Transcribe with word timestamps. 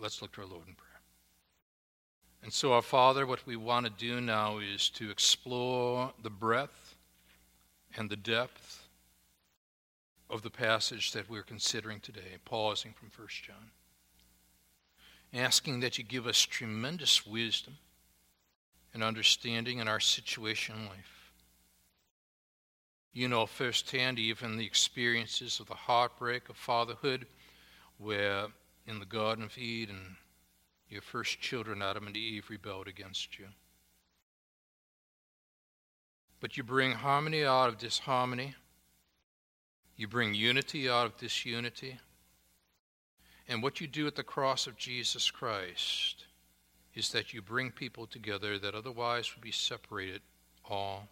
Let's 0.00 0.22
look 0.22 0.32
to 0.32 0.42
our 0.42 0.46
Lord 0.46 0.68
in 0.68 0.74
prayer. 0.74 0.88
And 2.42 2.52
so, 2.52 2.72
our 2.72 2.82
Father, 2.82 3.26
what 3.26 3.44
we 3.46 3.56
want 3.56 3.86
to 3.86 3.92
do 3.92 4.20
now 4.20 4.58
is 4.58 4.88
to 4.90 5.10
explore 5.10 6.12
the 6.22 6.30
breadth 6.30 6.94
and 7.96 8.08
the 8.08 8.16
depth 8.16 8.86
of 10.30 10.42
the 10.42 10.50
passage 10.50 11.12
that 11.12 11.28
we're 11.28 11.42
considering 11.42 11.98
today, 11.98 12.36
pausing 12.44 12.92
from 12.92 13.10
1 13.16 13.28
John. 13.28 13.70
Asking 15.34 15.80
that 15.80 15.98
you 15.98 16.04
give 16.04 16.26
us 16.26 16.40
tremendous 16.40 17.26
wisdom 17.26 17.76
and 18.94 19.02
understanding 19.02 19.78
in 19.78 19.88
our 19.88 20.00
situation 20.00 20.76
in 20.76 20.86
life. 20.86 21.32
You 23.12 23.26
know 23.26 23.46
firsthand 23.46 24.18
even 24.18 24.56
the 24.56 24.66
experiences 24.66 25.58
of 25.58 25.66
the 25.66 25.74
heartbreak 25.74 26.48
of 26.48 26.56
fatherhood, 26.56 27.26
where 27.98 28.46
in 28.88 28.98
the 28.98 29.06
Garden 29.06 29.44
of 29.44 29.56
Eden, 29.58 30.16
your 30.88 31.02
first 31.02 31.40
children, 31.40 31.82
Adam 31.82 32.06
and 32.06 32.16
Eve, 32.16 32.46
rebelled 32.48 32.88
against 32.88 33.38
you. 33.38 33.44
But 36.40 36.56
you 36.56 36.62
bring 36.62 36.92
harmony 36.92 37.44
out 37.44 37.68
of 37.68 37.76
disharmony. 37.76 38.54
You 39.96 40.08
bring 40.08 40.32
unity 40.32 40.88
out 40.88 41.04
of 41.04 41.16
disunity. 41.18 41.98
And 43.46 43.62
what 43.62 43.80
you 43.80 43.86
do 43.86 44.06
at 44.06 44.16
the 44.16 44.22
cross 44.22 44.66
of 44.66 44.78
Jesus 44.78 45.30
Christ 45.30 46.24
is 46.94 47.10
that 47.12 47.34
you 47.34 47.42
bring 47.42 47.70
people 47.70 48.06
together 48.06 48.58
that 48.58 48.74
otherwise 48.74 49.34
would 49.34 49.42
be 49.42 49.52
separated 49.52 50.22
all 50.64 51.08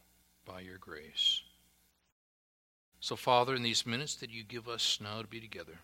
by 0.47 0.61
your 0.61 0.79
grace. 0.79 1.43
So, 3.01 3.17
Father, 3.17 3.55
in 3.55 3.63
these 3.63 3.85
minutes 3.85 4.15
that 4.17 4.31
you 4.31 4.45
give 4.45 4.67
us 4.67 4.99
now 5.03 5.21
to 5.21 5.29
be 5.29 5.41
together, 5.41 5.79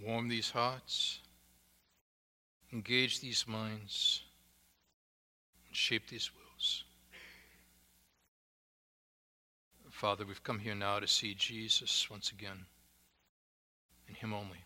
warm 0.00 0.28
these 0.28 0.50
hearts, 0.50 1.20
engage 2.72 3.20
these 3.20 3.46
minds, 3.46 4.22
and 5.66 5.76
shape 5.76 6.08
these 6.08 6.30
wills. 6.34 6.84
Father, 9.90 10.24
we've 10.26 10.42
come 10.42 10.58
here 10.58 10.74
now 10.74 10.98
to 10.98 11.06
see 11.06 11.34
Jesus 11.34 12.10
once 12.10 12.32
again, 12.32 12.66
and 14.08 14.16
Him 14.16 14.32
only. 14.32 14.64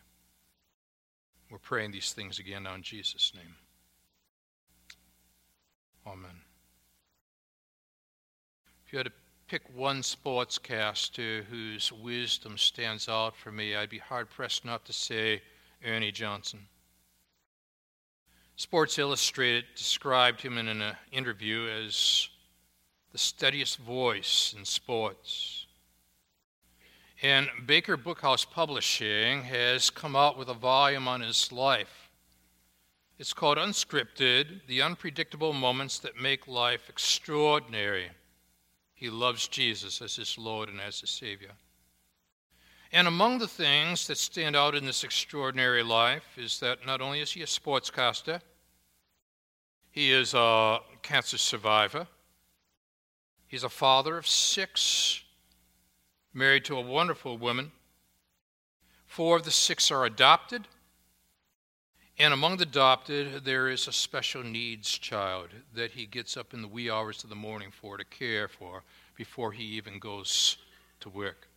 We're 1.51 1.59
praying 1.59 1.91
these 1.91 2.13
things 2.13 2.39
again 2.39 2.63
now 2.63 2.75
in 2.75 2.81
Jesus' 2.81 3.33
name. 3.35 3.55
Amen. 6.05 6.41
If 8.85 8.93
you 8.93 8.97
had 8.97 9.07
to 9.07 9.13
pick 9.47 9.63
one 9.73 10.01
sportscaster 10.01 11.43
whose 11.45 11.91
wisdom 11.91 12.57
stands 12.57 13.07
out 13.07 13.35
for 13.35 13.51
me, 13.51 13.75
I'd 13.75 13.89
be 13.89 13.97
hard 13.97 14.29
pressed 14.29 14.65
not 14.65 14.83
to 14.85 14.93
say 14.93 15.41
Ernie 15.85 16.11
Johnson. 16.11 16.67
Sports 18.57 18.97
Illustrated 18.97 19.65
described 19.75 20.41
him 20.41 20.57
in 20.57 20.67
an 20.67 20.81
uh, 20.81 20.95
interview 21.11 21.69
as 21.69 22.27
the 23.11 23.17
steadiest 23.17 23.77
voice 23.77 24.53
in 24.57 24.65
sports. 24.65 25.67
And 27.21 27.47
Baker 27.65 27.97
Bookhouse 27.97 28.49
Publishing 28.49 29.43
has 29.43 29.89
come 29.89 30.15
out 30.15 30.37
with 30.37 30.49
a 30.49 30.53
volume 30.53 31.07
on 31.07 31.21
his 31.21 31.51
life. 31.51 32.09
It's 33.17 33.33
called 33.33 33.57
Unscripted 33.57 34.67
The 34.67 34.81
Unpredictable 34.81 35.53
Moments 35.53 35.99
That 35.99 36.19
Make 36.19 36.47
Life 36.47 36.89
Extraordinary. 36.89 38.09
He 38.97 39.09
loves 39.09 39.47
Jesus 39.47 40.01
as 40.01 40.15
his 40.17 40.37
Lord 40.37 40.67
and 40.67 40.81
as 40.81 40.99
his 40.99 41.11
Savior. 41.11 41.51
And 42.91 43.07
among 43.07 43.37
the 43.37 43.47
things 43.47 44.07
that 44.07 44.17
stand 44.17 44.55
out 44.55 44.75
in 44.75 44.85
this 44.85 45.03
extraordinary 45.03 45.83
life 45.83 46.37
is 46.37 46.59
that 46.59 46.85
not 46.85 46.99
only 46.99 47.21
is 47.21 47.31
he 47.31 47.43
a 47.43 47.45
sportscaster, 47.45 48.41
he 49.91 50.11
is 50.11 50.33
a 50.33 50.79
cancer 51.03 51.37
survivor, 51.37 52.07
He's 53.47 53.63
a 53.63 53.69
father 53.69 54.17
of 54.17 54.27
six, 54.27 55.23
married 56.33 56.65
to 56.65 56.77
a 56.77 56.81
wonderful 56.81 57.37
woman. 57.37 57.71
Four 59.05 59.37
of 59.37 59.45
the 59.45 59.51
six 59.51 59.89
are 59.89 60.03
adopted. 60.03 60.67
And 62.19 62.33
among 62.33 62.57
the 62.57 62.63
adopted, 62.63 63.45
there 63.45 63.69
is 63.69 63.87
a 63.87 63.91
special 63.91 64.43
needs 64.43 64.89
child 64.89 65.49
that 65.75 65.91
he 65.91 66.07
gets 66.07 66.35
up 66.35 66.51
in 66.51 66.63
the 66.63 66.67
wee 66.67 66.89
hours 66.89 67.23
of 67.23 67.29
the 67.29 67.35
morning 67.35 67.69
for 67.69 67.95
to 67.95 68.03
care 68.03 68.47
for 68.47 68.81
before 69.15 69.51
he 69.51 69.63
even 69.63 69.99
goes 69.99 70.57
to 71.01 71.09
work. 71.09 71.47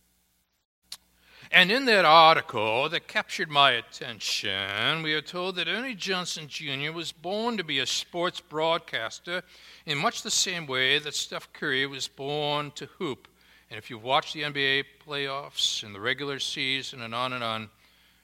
And 1.49 1.71
in 1.71 1.85
that 1.85 2.05
article 2.05 2.87
that 2.89 3.07
captured 3.07 3.49
my 3.49 3.71
attention, 3.71 5.01
we 5.01 5.15
are 5.15 5.21
told 5.21 5.55
that 5.55 5.67
Ernie 5.67 5.95
Johnson 5.95 6.47
Jr. 6.47 6.91
was 6.93 7.11
born 7.11 7.57
to 7.57 7.63
be 7.63 7.79
a 7.79 7.87
sports 7.87 8.39
broadcaster 8.39 9.41
in 9.87 9.97
much 9.97 10.21
the 10.21 10.29
same 10.29 10.67
way 10.67 10.99
that 10.99 11.15
Steph 11.15 11.51
Curry 11.53 11.87
was 11.87 12.07
born 12.07 12.71
to 12.75 12.85
hoop. 12.85 13.27
And 13.71 13.79
if 13.79 13.89
you've 13.89 14.03
watched 14.03 14.35
the 14.35 14.43
NBA 14.43 14.83
playoffs 15.07 15.83
and 15.83 15.95
the 15.95 15.99
regular 15.99 16.37
season 16.37 17.01
and 17.01 17.15
on 17.15 17.33
and 17.33 17.43
on, 17.43 17.69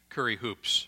Curry 0.09 0.35
hoops. 0.35 0.87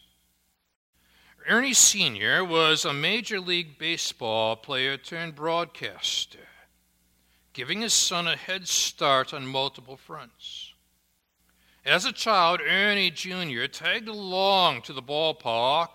Ernie 1.47 1.73
Sr. 1.73 2.43
was 2.43 2.85
a 2.85 2.93
Major 2.93 3.39
League 3.39 3.77
Baseball 3.77 4.55
player 4.55 4.97
turned 4.97 5.35
broadcaster, 5.35 6.47
giving 7.53 7.81
his 7.81 7.93
son 7.93 8.27
a 8.27 8.35
head 8.35 8.67
start 8.67 9.33
on 9.33 9.47
multiple 9.47 9.97
fronts. 9.97 10.73
As 11.85 12.05
a 12.05 12.11
child, 12.11 12.61
Ernie 12.61 13.09
Jr. 13.09 13.65
tagged 13.65 14.07
along 14.07 14.81
to 14.83 14.93
the 14.93 15.01
ballpark 15.01 15.89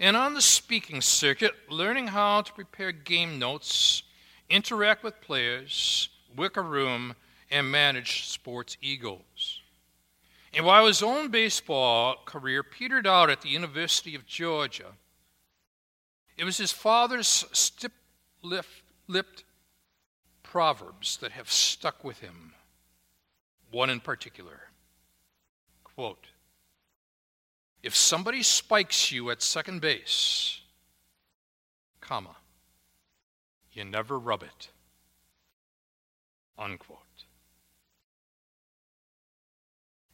and 0.00 0.16
on 0.16 0.34
the 0.34 0.42
speaking 0.42 1.00
circuit, 1.00 1.52
learning 1.68 2.08
how 2.08 2.42
to 2.42 2.52
prepare 2.52 2.92
game 2.92 3.38
notes, 3.38 4.02
interact 4.48 5.04
with 5.04 5.20
players, 5.20 6.08
work 6.34 6.56
a 6.56 6.62
room, 6.62 7.14
and 7.50 7.70
manage 7.70 8.26
sports 8.26 8.76
egos. 8.80 9.62
And 10.56 10.64
while 10.64 10.86
his 10.86 11.02
own 11.02 11.28
baseball 11.28 12.16
career 12.24 12.62
petered 12.62 13.06
out 13.06 13.28
at 13.28 13.42
the 13.42 13.50
University 13.50 14.14
of 14.14 14.24
Georgia, 14.24 14.92
it 16.38 16.44
was 16.44 16.56
his 16.56 16.72
father's 16.72 17.44
stiff 17.52 17.92
lipped 18.42 19.44
proverbs 20.42 21.18
that 21.18 21.32
have 21.32 21.52
stuck 21.52 22.02
with 22.02 22.20
him, 22.20 22.54
one 23.70 23.90
in 23.90 24.00
particular. 24.00 24.70
Quote 25.84 26.28
If 27.82 27.94
somebody 27.94 28.42
spikes 28.42 29.12
you 29.12 29.28
at 29.30 29.42
second 29.42 29.82
base, 29.82 30.62
comma, 32.00 32.36
you 33.72 33.84
never 33.84 34.18
rub 34.18 34.42
it. 34.42 34.70
Unquote. 36.58 37.05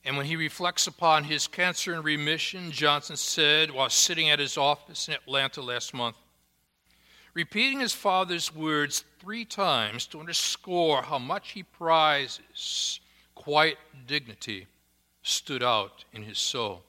And 0.05 0.17
when 0.17 0.27
he 0.27 0.37
reflects 0.37 0.87
upon 0.87 1.25
his 1.25 1.47
cancer 1.47 1.95
and 1.95 2.05
remission, 2.05 2.73
Johnson 2.73 3.17
said 3.17 3.71
while 3.71 3.89
sitting 3.89 4.31
at 4.31 4.41
his 4.41 4.57
office 4.57 5.07
in 5.07 5.15
Atlanta 5.15 5.63
last 5.63 5.95
month, 5.95 6.17
repeating 7.35 7.81
his 7.81 7.93
father's 7.93 8.55
words 8.55 9.05
three 9.21 9.45
times 9.45 10.07
to 10.07 10.21
underscore 10.21 11.03
how 11.03 11.19
much 11.19 11.53
he 11.53 11.63
prizes 11.63 13.01
quiet 13.35 13.79
dignity 14.07 14.67
stood 15.23 15.63
out 15.63 16.05
in 16.13 16.23
his 16.23 16.39
soul. 16.39 16.83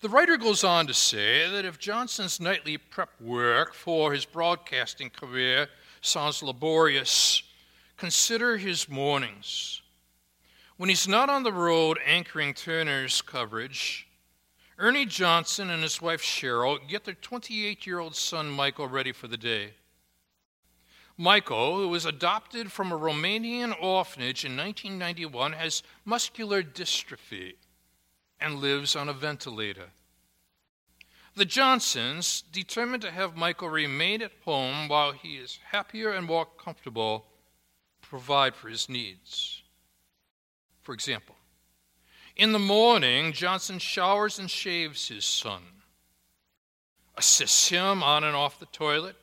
The 0.00 0.08
writer 0.08 0.36
goes 0.36 0.64
on 0.64 0.88
to 0.88 0.94
say 0.94 1.48
that 1.48 1.64
if 1.64 1.78
Johnson's 1.78 2.40
nightly 2.40 2.76
prep 2.76 3.10
work 3.20 3.72
for 3.72 4.12
his 4.12 4.24
broadcasting 4.24 5.10
career 5.10 5.68
sounds 6.00 6.42
laborious, 6.42 7.44
consider 7.96 8.56
his 8.56 8.88
mornings. 8.88 9.81
When 10.82 10.88
he's 10.88 11.06
not 11.06 11.30
on 11.30 11.44
the 11.44 11.52
road 11.52 12.00
anchoring 12.04 12.54
Turner's 12.54 13.22
coverage, 13.22 14.08
Ernie 14.78 15.06
Johnson 15.06 15.70
and 15.70 15.80
his 15.80 16.02
wife 16.02 16.22
Cheryl 16.22 16.76
get 16.88 17.04
their 17.04 17.14
28 17.14 17.86
year 17.86 18.00
old 18.00 18.16
son 18.16 18.50
Michael 18.50 18.88
ready 18.88 19.12
for 19.12 19.28
the 19.28 19.36
day. 19.36 19.74
Michael, 21.16 21.76
who 21.76 21.86
was 21.86 22.04
adopted 22.04 22.72
from 22.72 22.90
a 22.90 22.98
Romanian 22.98 23.80
orphanage 23.80 24.44
in 24.44 24.56
1991, 24.56 25.52
has 25.52 25.84
muscular 26.04 26.64
dystrophy 26.64 27.52
and 28.40 28.56
lives 28.56 28.96
on 28.96 29.08
a 29.08 29.12
ventilator. 29.12 29.90
The 31.36 31.44
Johnsons, 31.44 32.42
determined 32.50 33.02
to 33.02 33.12
have 33.12 33.36
Michael 33.36 33.68
remain 33.68 34.20
at 34.20 34.32
home 34.44 34.88
while 34.88 35.12
he 35.12 35.36
is 35.36 35.60
happier 35.70 36.10
and 36.10 36.26
more 36.26 36.44
comfortable, 36.44 37.26
provide 38.00 38.56
for 38.56 38.68
his 38.68 38.88
needs. 38.88 39.61
For 40.82 40.92
example, 40.92 41.36
in 42.36 42.52
the 42.52 42.58
morning, 42.58 43.32
Johnson 43.32 43.78
showers 43.78 44.38
and 44.38 44.50
shaves 44.50 45.08
his 45.08 45.24
son, 45.24 45.62
assists 47.16 47.68
him 47.68 48.02
on 48.02 48.24
and 48.24 48.34
off 48.34 48.58
the 48.58 48.66
toilet, 48.66 49.16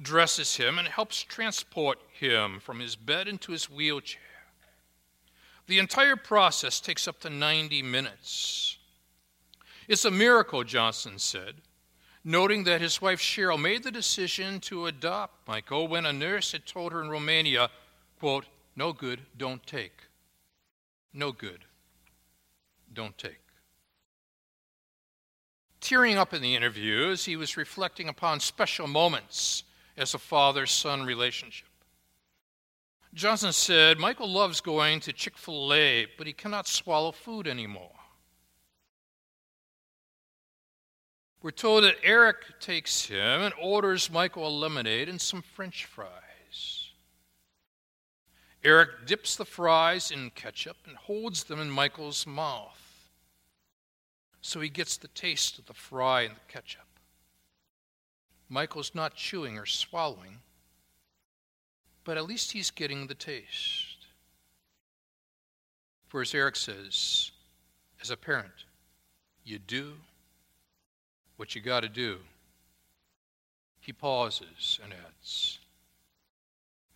dresses 0.00 0.56
him, 0.56 0.78
and 0.78 0.88
helps 0.88 1.22
transport 1.22 1.98
him 2.12 2.58
from 2.60 2.80
his 2.80 2.96
bed 2.96 3.28
into 3.28 3.52
his 3.52 3.70
wheelchair. 3.70 4.20
The 5.66 5.78
entire 5.78 6.16
process 6.16 6.80
takes 6.80 7.06
up 7.06 7.20
to 7.20 7.30
90 7.30 7.82
minutes. 7.82 8.78
It's 9.86 10.04
a 10.04 10.10
miracle, 10.10 10.64
Johnson 10.64 11.18
said, 11.18 11.56
noting 12.24 12.64
that 12.64 12.80
his 12.80 13.00
wife 13.00 13.20
Cheryl 13.20 13.60
made 13.60 13.84
the 13.84 13.90
decision 13.90 14.58
to 14.60 14.86
adopt 14.86 15.46
Michael 15.46 15.86
when 15.86 16.06
a 16.06 16.12
nurse 16.12 16.52
had 16.52 16.66
told 16.66 16.92
her 16.92 17.02
in 17.02 17.10
Romania, 17.10 17.70
quote, 18.18 18.46
no 18.74 18.92
good, 18.92 19.20
don't 19.36 19.64
take. 19.66 20.06
No 21.12 21.32
good, 21.32 21.64
don't 22.92 23.16
take. 23.18 23.40
Tearing 25.80 26.18
up 26.18 26.34
in 26.34 26.42
the 26.42 26.54
interviews, 26.54 27.24
he 27.24 27.36
was 27.36 27.56
reflecting 27.56 28.08
upon 28.08 28.38
special 28.38 28.86
moments 28.86 29.64
as 29.96 30.14
a 30.14 30.18
father 30.18 30.66
son 30.66 31.02
relationship. 31.02 31.68
Johnson 33.12 33.52
said, 33.52 33.98
Michael 33.98 34.28
loves 34.30 34.60
going 34.60 35.00
to 35.00 35.12
Chick 35.12 35.36
fil 35.36 35.72
A, 35.72 36.06
but 36.16 36.26
he 36.26 36.32
cannot 36.32 36.68
swallow 36.68 37.10
food 37.10 37.48
anymore. 37.48 37.90
We're 41.42 41.50
told 41.50 41.84
that 41.84 41.96
Eric 42.04 42.60
takes 42.60 43.06
him 43.06 43.40
and 43.40 43.54
orders 43.60 44.10
Michael 44.10 44.46
a 44.46 44.50
lemonade 44.50 45.08
and 45.08 45.20
some 45.20 45.42
french 45.42 45.86
fries. 45.86 46.29
Eric 48.62 49.06
dips 49.06 49.36
the 49.36 49.44
fries 49.44 50.10
in 50.10 50.30
ketchup 50.30 50.76
and 50.86 50.96
holds 50.96 51.44
them 51.44 51.60
in 51.60 51.70
Michael's 51.70 52.26
mouth 52.26 52.80
so 54.40 54.60
he 54.60 54.68
gets 54.68 54.96
the 54.96 55.08
taste 55.08 55.58
of 55.58 55.66
the 55.66 55.74
fry 55.74 56.22
and 56.22 56.34
the 56.34 56.52
ketchup. 56.52 56.86
Michael's 58.48 58.94
not 58.94 59.14
chewing 59.14 59.58
or 59.58 59.66
swallowing, 59.66 60.38
but 62.04 62.16
at 62.16 62.26
least 62.26 62.52
he's 62.52 62.70
getting 62.70 63.06
the 63.06 63.14
taste. 63.14 64.06
For 66.08 66.22
as 66.22 66.34
Eric 66.34 66.56
says, 66.56 67.30
as 68.02 68.10
a 68.10 68.16
parent, 68.16 68.64
you 69.44 69.58
do 69.58 69.92
what 71.36 71.54
you 71.54 71.60
got 71.60 71.80
to 71.80 71.88
do. 71.88 72.18
He 73.78 73.92
pauses 73.92 74.80
and 74.82 74.92
adds, 74.92 75.58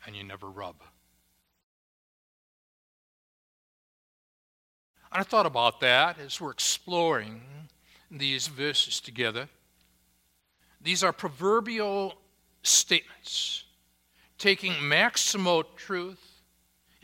and 0.06 0.16
you 0.16 0.24
never 0.24 0.48
rub. 0.48 0.76
And 5.14 5.20
I 5.20 5.22
thought 5.22 5.46
about 5.46 5.78
that 5.80 6.18
as 6.18 6.40
we're 6.40 6.50
exploring 6.50 7.40
these 8.10 8.48
verses 8.48 9.00
together. 9.00 9.48
These 10.80 11.04
are 11.04 11.12
proverbial 11.12 12.14
statements 12.64 13.62
taking 14.38 14.88
maximo 14.88 15.62
truth 15.62 16.42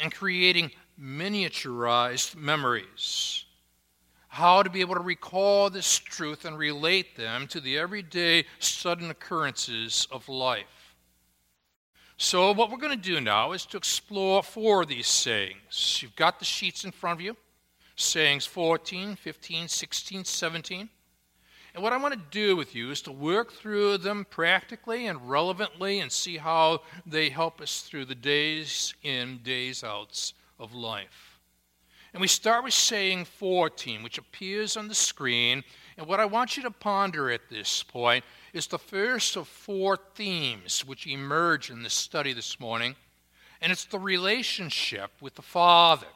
and 0.00 0.12
creating 0.12 0.72
miniaturized 1.00 2.34
memories 2.34 3.44
how 4.28 4.62
to 4.62 4.70
be 4.70 4.80
able 4.80 4.94
to 4.94 5.00
recall 5.00 5.70
this 5.70 5.98
truth 5.98 6.44
and 6.44 6.56
relate 6.56 7.16
them 7.16 7.48
to 7.48 7.60
the 7.60 7.76
everyday 7.78 8.44
sudden 8.60 9.10
occurrences 9.10 10.06
of 10.12 10.28
life. 10.28 10.94
So, 12.16 12.52
what 12.52 12.70
we're 12.70 12.78
going 12.78 12.96
to 12.96 13.08
do 13.08 13.20
now 13.20 13.52
is 13.52 13.66
to 13.66 13.76
explore 13.76 14.42
four 14.42 14.82
of 14.82 14.88
these 14.88 15.08
sayings. 15.08 15.98
You've 16.00 16.14
got 16.14 16.38
the 16.38 16.44
sheets 16.44 16.84
in 16.84 16.92
front 16.92 17.18
of 17.18 17.24
you 17.24 17.36
sayings 18.00 18.46
14, 18.46 19.16
15, 19.16 19.68
16, 19.68 20.24
17. 20.24 20.88
And 21.74 21.82
what 21.82 21.92
I 21.92 21.98
want 21.98 22.14
to 22.14 22.20
do 22.30 22.56
with 22.56 22.74
you 22.74 22.90
is 22.90 23.02
to 23.02 23.12
work 23.12 23.52
through 23.52 23.98
them 23.98 24.26
practically 24.28 25.06
and 25.06 25.30
relevantly 25.30 26.00
and 26.00 26.10
see 26.10 26.36
how 26.36 26.82
they 27.06 27.28
help 27.28 27.60
us 27.60 27.82
through 27.82 28.06
the 28.06 28.14
days 28.14 28.94
in, 29.02 29.38
days 29.44 29.84
outs 29.84 30.34
of 30.58 30.74
life. 30.74 31.38
And 32.12 32.20
we 32.20 32.26
start 32.26 32.64
with 32.64 32.74
saying 32.74 33.26
14, 33.26 34.02
which 34.02 34.18
appears 34.18 34.76
on 34.76 34.88
the 34.88 34.94
screen. 34.96 35.62
And 35.96 36.08
what 36.08 36.18
I 36.18 36.24
want 36.24 36.56
you 36.56 36.64
to 36.64 36.70
ponder 36.72 37.30
at 37.30 37.48
this 37.48 37.84
point 37.84 38.24
is 38.52 38.66
the 38.66 38.78
first 38.78 39.36
of 39.36 39.46
four 39.46 39.96
themes 40.14 40.84
which 40.84 41.06
emerge 41.06 41.70
in 41.70 41.84
this 41.84 41.94
study 41.94 42.32
this 42.32 42.58
morning. 42.58 42.96
And 43.60 43.70
it's 43.70 43.84
the 43.84 43.98
relationship 43.98 45.12
with 45.20 45.36
the 45.36 45.42
Father. 45.42 46.08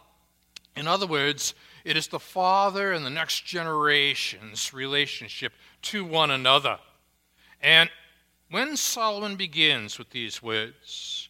In 0.77 0.89
other 0.89 1.07
words, 1.07 1.55
it 1.85 1.97
is 1.97 2.09
the 2.09 2.19
Father 2.19 2.93
and 2.93 3.05
the 3.05 3.11
next 3.11 3.45
generation's 3.45 4.73
relationship 4.73 5.53
to 5.83 6.05
one 6.05 6.31
another. 6.31 6.79
And 7.61 7.91
when 8.51 8.77
Solomon 8.77 9.37
begins 9.37 9.99
with 9.99 10.11
these 10.11 10.43
words, 10.43 11.29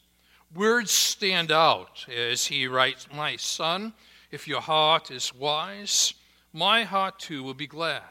words 0.54 0.90
stand 0.90 1.50
out 1.50 2.06
as 2.08 2.46
he 2.46 2.66
writes, 2.68 3.08
My 3.12 3.36
son, 3.36 3.92
if 4.30 4.46
your 4.46 4.60
heart 4.60 5.10
is 5.10 5.34
wise, 5.34 6.14
my 6.52 6.84
heart 6.84 7.18
too 7.18 7.42
will 7.42 7.54
be 7.54 7.66
glad. 7.66 8.02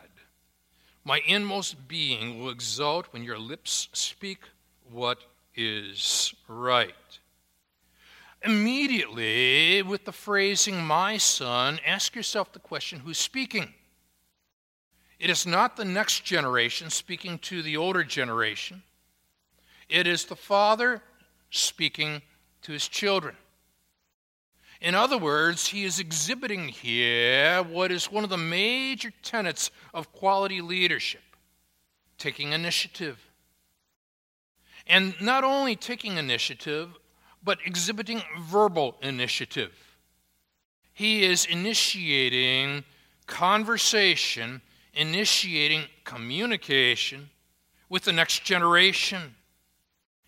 My 1.06 1.22
inmost 1.26 1.88
being 1.88 2.40
will 2.40 2.50
exult 2.50 3.08
when 3.12 3.24
your 3.24 3.40
lips 3.40 3.90
speak 3.94 4.40
what 4.90 5.24
is 5.56 6.34
right. 6.48 6.94
Immediately, 8.44 9.82
with 9.84 10.04
the 10.04 10.12
phrasing, 10.12 10.84
my 10.84 11.18
son, 11.18 11.80
ask 11.86 12.14
yourself 12.16 12.52
the 12.52 12.60
question 12.60 13.00
who's 13.00 13.18
speaking? 13.18 13.74
It 15.18 15.30
is 15.30 15.46
not 15.48 15.78
the 15.78 15.86
next 15.86 16.26
generation 16.26 16.90
speaking 16.90 17.40
to 17.40 17.62
the 17.62 17.78
older 17.78 18.04
generation, 18.04 18.84
it 19.88 20.08
is 20.08 20.26
the 20.26 20.36
father 20.36 21.02
speaking 21.50 22.22
to 22.64 22.74
his 22.74 22.88
children. 22.88 23.36
In 24.82 24.96
other 24.96 25.18
words, 25.18 25.68
he 25.68 25.86
is 25.86 25.98
exhibiting 25.98 26.68
here 26.68 27.64
what 27.64 27.90
is 27.90 28.12
one 28.12 28.26
of 28.26 28.30
the 28.30 28.38
major 28.38 29.14
tenets 29.22 29.72
of 29.94 30.12
quality 30.12 30.60
leadership 30.60 31.22
taking 32.18 32.52
initiative. 32.52 33.18
And 34.86 35.16
not 35.22 35.46
only 35.46 35.78
taking 35.78 36.18
initiative, 36.18 36.90
but 37.44 37.60
exhibiting 37.66 38.22
verbal 38.42 38.96
initiative. 39.02 39.72
He 40.94 41.24
is 41.24 41.46
initiating 41.46 42.84
conversation, 43.28 44.62
initiating 44.94 45.84
communication 46.04 47.30
with 47.90 48.04
the 48.04 48.14
next 48.14 48.44
generation. 48.44 49.36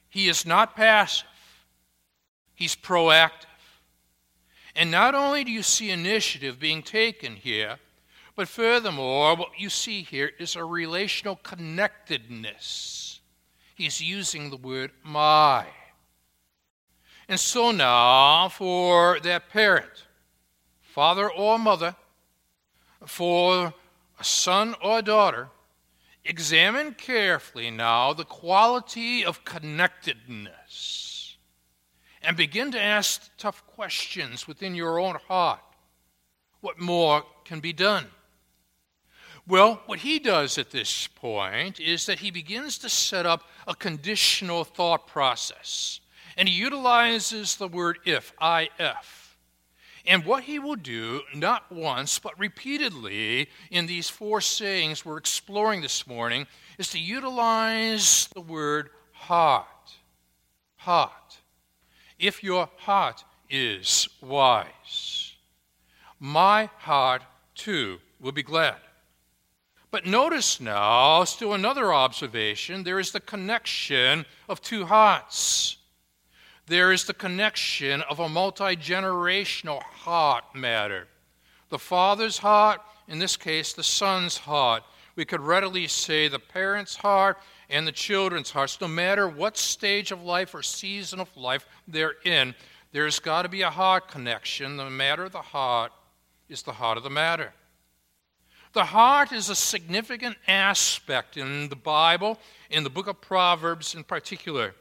He 0.09 0.27
is 0.27 0.45
not 0.45 0.75
passive, 0.75 1.27
he's 2.53 2.75
proactive. 2.75 3.45
And 4.75 4.91
not 4.91 5.15
only 5.15 5.45
do 5.45 5.51
you 5.51 5.63
see 5.63 5.89
initiative 5.89 6.59
being 6.59 6.83
taken 6.83 7.37
here, 7.37 7.77
but 8.35 8.49
furthermore, 8.49 9.35
what 9.35 9.57
you 9.57 9.69
see 9.69 10.01
here 10.01 10.31
is 10.37 10.57
a 10.57 10.65
relational 10.65 11.37
connectedness. 11.37 13.21
He's 13.75 14.01
using 14.01 14.49
the 14.49 14.57
word 14.57 14.91
my. 15.03 15.65
And 17.27 17.39
so 17.39 17.71
now, 17.71 18.49
for 18.49 19.19
that 19.21 19.49
parent, 19.49 20.05
father 20.81 21.29
or 21.31 21.57
mother, 21.57 21.95
for 23.05 23.73
a 24.19 24.23
son 24.23 24.75
or 24.81 25.01
daughter, 25.01 25.49
examine 26.23 26.93
carefully 26.93 27.71
now 27.71 28.13
the 28.13 28.25
quality 28.25 29.25
of 29.25 29.43
connectedness 29.43 31.37
and 32.21 32.35
begin 32.35 32.71
to 32.71 32.81
ask 32.81 33.29
tough 33.37 33.65
questions 33.67 34.47
within 34.47 34.75
your 34.75 34.99
own 34.99 35.15
heart. 35.27 35.59
What 36.61 36.79
more 36.79 37.23
can 37.43 37.59
be 37.59 37.73
done? 37.73 38.07
Well, 39.47 39.81
what 39.85 39.99
he 39.99 40.17
does 40.17 40.57
at 40.57 40.71
this 40.71 41.07
point 41.07 41.79
is 41.79 42.07
that 42.07 42.19
he 42.19 42.31
begins 42.31 42.79
to 42.79 42.89
set 42.89 43.27
up 43.27 43.43
a 43.67 43.75
conditional 43.75 44.63
thought 44.63 45.05
process. 45.05 45.99
And 46.37 46.49
he 46.49 46.55
utilizes 46.55 47.55
the 47.55 47.67
word 47.67 47.99
if, 48.05 48.33
if. 48.41 49.37
And 50.07 50.25
what 50.25 50.43
he 50.43 50.59
will 50.59 50.75
do, 50.75 51.21
not 51.33 51.71
once, 51.71 52.19
but 52.19 52.37
repeatedly 52.37 53.49
in 53.71 53.87
these 53.87 54.09
four 54.09 54.39
sayings 54.41 55.03
we're 55.03 55.17
exploring 55.17 55.81
this 55.81 56.05
morning, 56.05 56.45
is 56.77 56.89
to 56.89 56.99
utilize 56.99 58.29
the 58.33 58.41
word 58.41 58.89
heart. 59.13 59.65
Heart 60.75 61.37
if 62.19 62.43
your 62.43 62.69
heart 62.77 63.23
is 63.49 64.07
wise. 64.21 65.33
My 66.19 66.69
heart 66.77 67.23
too 67.55 67.99
will 68.19 68.31
be 68.31 68.43
glad. 68.43 68.77
But 69.91 70.05
notice 70.05 70.59
now, 70.59 71.23
still 71.23 71.53
another 71.53 71.93
observation 71.93 72.83
there 72.83 72.99
is 72.99 73.11
the 73.11 73.19
connection 73.19 74.25
of 74.49 74.61
two 74.61 74.85
hearts. 74.85 75.74
There 76.67 76.91
is 76.91 77.05
the 77.05 77.13
connection 77.13 78.01
of 78.01 78.19
a 78.19 78.29
multi 78.29 78.75
generational 78.75 79.83
heart 79.83 80.43
matter. 80.55 81.07
The 81.69 81.79
father's 81.79 82.39
heart, 82.39 82.81
in 83.07 83.19
this 83.19 83.37
case, 83.37 83.73
the 83.73 83.83
son's 83.83 84.37
heart. 84.37 84.83
We 85.15 85.25
could 85.25 85.41
readily 85.41 85.87
say 85.87 86.27
the 86.27 86.39
parent's 86.39 86.95
heart 86.95 87.37
and 87.69 87.87
the 87.87 87.91
children's 87.91 88.51
hearts, 88.51 88.79
no 88.81 88.87
matter 88.87 89.27
what 89.27 89.57
stage 89.57 90.11
of 90.11 90.23
life 90.23 90.53
or 90.53 90.61
season 90.61 91.19
of 91.19 91.35
life 91.37 91.65
they're 91.87 92.15
in, 92.25 92.53
there's 92.91 93.19
got 93.19 93.43
to 93.43 93.49
be 93.49 93.61
a 93.61 93.69
heart 93.69 94.07
connection. 94.07 94.77
The 94.77 94.89
matter 94.89 95.25
of 95.25 95.31
the 95.31 95.41
heart 95.41 95.91
is 96.49 96.63
the 96.63 96.73
heart 96.73 96.97
of 96.97 97.03
the 97.03 97.09
matter. 97.09 97.53
The 98.73 98.85
heart 98.85 99.31
is 99.31 99.49
a 99.49 99.55
significant 99.55 100.37
aspect 100.47 101.37
in 101.37 101.69
the 101.69 101.75
Bible, 101.75 102.39
in 102.69 102.83
the 102.83 102.89
book 102.89 103.07
of 103.07 103.21
Proverbs 103.21 103.95
in 103.95 104.03
particular. 104.03 104.75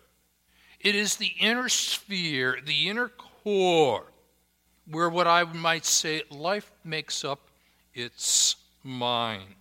It 0.84 0.94
is 0.94 1.16
the 1.16 1.32
inner 1.40 1.70
sphere, 1.70 2.58
the 2.62 2.90
inner 2.90 3.08
core, 3.08 4.04
where 4.86 5.08
what 5.08 5.26
I 5.26 5.42
might 5.44 5.86
say 5.86 6.22
life 6.30 6.70
makes 6.84 7.24
up 7.24 7.40
its 7.94 8.56
mind. 8.82 9.54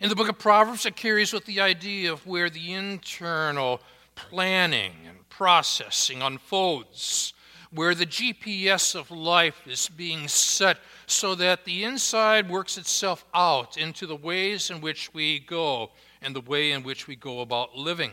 In 0.00 0.08
the 0.08 0.14
book 0.14 0.28
of 0.28 0.38
Proverbs, 0.38 0.86
it 0.86 0.94
carries 0.94 1.32
with 1.32 1.46
the 1.46 1.60
idea 1.60 2.12
of 2.12 2.24
where 2.28 2.48
the 2.48 2.72
internal 2.72 3.80
planning 4.14 4.92
and 5.08 5.28
processing 5.28 6.22
unfolds, 6.22 7.34
where 7.72 7.96
the 7.96 8.06
GPS 8.06 8.94
of 8.94 9.10
life 9.10 9.66
is 9.66 9.88
being 9.88 10.28
set 10.28 10.78
so 11.08 11.34
that 11.34 11.64
the 11.64 11.82
inside 11.82 12.48
works 12.48 12.78
itself 12.78 13.24
out 13.34 13.76
into 13.76 14.06
the 14.06 14.14
ways 14.14 14.70
in 14.70 14.80
which 14.80 15.12
we 15.12 15.40
go 15.40 15.90
and 16.22 16.36
the 16.36 16.40
way 16.40 16.70
in 16.70 16.84
which 16.84 17.08
we 17.08 17.16
go 17.16 17.40
about 17.40 17.76
living. 17.76 18.12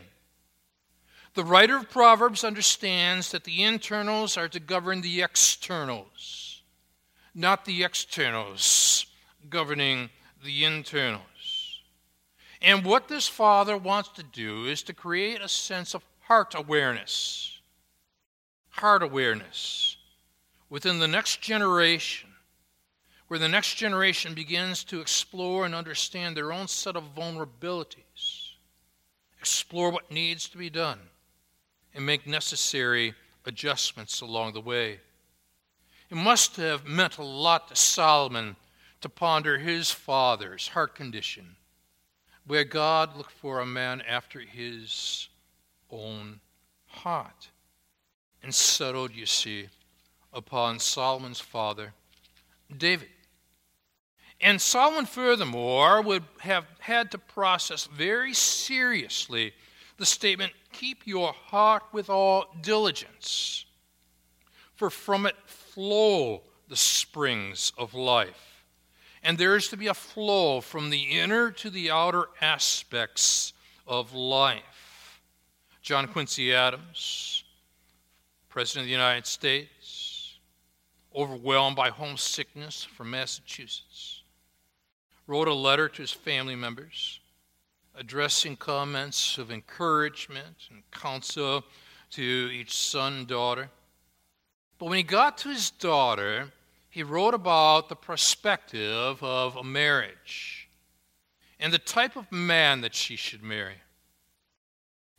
The 1.38 1.46
writer 1.46 1.78
of 1.78 1.92
Proverbs 1.92 2.44
understands 2.44 3.30
that 3.30 3.44
the 3.44 3.62
internals 3.62 4.38
are 4.38 4.48
to 4.48 4.60
govern 4.60 5.02
the 5.02 5.22
externals, 5.22 6.64
not 7.36 7.64
the 7.64 7.84
externals 7.84 9.06
governing 9.48 10.10
the 10.44 10.66
internals. 10.66 11.84
And 12.60 12.84
what 12.84 13.08
this 13.08 13.28
father 13.28 13.78
wants 13.78 14.10
to 14.16 14.24
do 14.24 14.66
is 14.66 14.82
to 14.82 14.96
create 14.96 15.40
a 15.40 15.48
sense 15.48 15.94
of 15.94 16.04
heart 16.22 16.56
awareness. 16.56 17.60
Heart 18.70 19.04
awareness 19.04 19.96
within 20.72 20.98
the 20.98 21.08
next 21.08 21.40
generation, 21.40 22.32
where 23.28 23.40
the 23.40 23.48
next 23.48 23.76
generation 23.76 24.34
begins 24.34 24.84
to 24.86 25.02
explore 25.02 25.68
and 25.68 25.76
understand 25.76 26.36
their 26.36 26.52
own 26.52 26.68
set 26.68 26.96
of 26.96 27.14
vulnerabilities, 27.14 28.54
explore 29.40 29.92
what 29.92 30.10
needs 30.10 30.50
to 30.50 30.58
be 30.58 30.72
done 30.72 31.00
and 31.94 32.06
make 32.06 32.28
necessary 32.28 33.14
adjustments 33.46 34.22
along 34.22 34.54
the 34.54 34.62
way. 34.62 35.00
It 36.10 36.16
must 36.16 36.56
have 36.58 36.86
meant 36.86 37.18
a 37.18 37.24
lot 37.24 37.68
to 37.70 37.76
Solomon 37.76 38.56
to 39.02 39.10
ponder 39.10 39.58
his 39.58 39.92
father's 39.92 40.70
heart 40.70 40.96
condition, 40.96 41.56
where 42.46 42.64
God 42.64 43.16
looked 43.16 43.32
for 43.32 43.60
a 43.60 43.66
man 43.66 44.02
after 44.02 44.40
his 44.40 45.30
own 45.92 46.40
heart 46.88 47.50
and 48.42 48.54
settled, 48.54 49.14
you 49.14 49.26
see, 49.26 49.68
upon 50.34 50.80
Solomon's 50.80 51.40
father, 51.40 51.94
David. 52.76 53.10
And 54.40 54.62
Solomon, 54.62 55.06
furthermore, 55.06 56.02
would 56.02 56.24
have 56.40 56.66
had 56.80 57.12
to 57.12 57.18
process 57.18 57.86
very 57.86 58.34
seriously 58.34 59.54
the 59.98 60.06
statement, 60.06 60.54
Keep 60.72 61.08
your 61.08 61.34
heart 61.34 61.84
with 61.92 62.10
all 62.10 62.46
diligence, 62.62 63.66
for 64.76 64.90
from 64.90 65.26
it 65.26 65.36
flow 65.46 66.44
the 66.68 66.76
springs 66.76 67.72
of 67.78 67.94
life. 67.94 68.66
And 69.24 69.38
there 69.38 69.56
is 69.56 69.68
to 69.70 69.78
be 69.78 69.88
a 69.88 69.94
flow 69.94 70.62
from 70.62 70.90
the 70.90 71.04
inner 71.04 71.52
to 71.52 71.70
the 71.70 71.90
outer 71.90 72.28
aspects 72.42 73.54
of 73.88 74.14
life. 74.14 75.22
John 75.82 76.08
Quincy 76.08 76.54
Adams, 76.54 77.44
President 78.50 78.84
of 78.84 78.88
the 78.88 78.92
United 78.92 79.26
States, 79.26 80.38
overwhelmed 81.16 81.76
by 81.76 81.90
homesickness 81.90 82.84
from 82.84 83.10
Massachusetts, 83.10 84.22
wrote 85.26 85.48
a 85.48 85.54
letter 85.54 85.90
to 85.90 86.02
his 86.02 86.12
family 86.12 86.56
members 86.56 87.20
addressing 87.98 88.56
comments 88.56 89.38
of 89.38 89.52
encouragement 89.52 90.56
and 90.70 90.84
counsel 90.92 91.64
to 92.12 92.22
each 92.22 92.76
son 92.76 93.14
and 93.14 93.28
daughter. 93.28 93.70
But 94.78 94.86
when 94.86 94.98
he 94.98 95.04
got 95.04 95.38
to 95.40 95.50
his 95.50 95.72
daughter, 95.72 96.52
he 96.90 97.04
wrote 97.04 97.34
about 97.34 97.90
the 97.90 97.96
perspective 97.96 99.22
of 99.24 99.56
a 99.56 99.64
marriage 99.64 100.70
and 101.60 101.74
the 101.74 101.80
type 101.80 102.16
of 102.16 102.32
man 102.32 102.82
that 102.82 102.94
she 102.94 103.16
should 103.16 103.44
marry. 103.44 103.76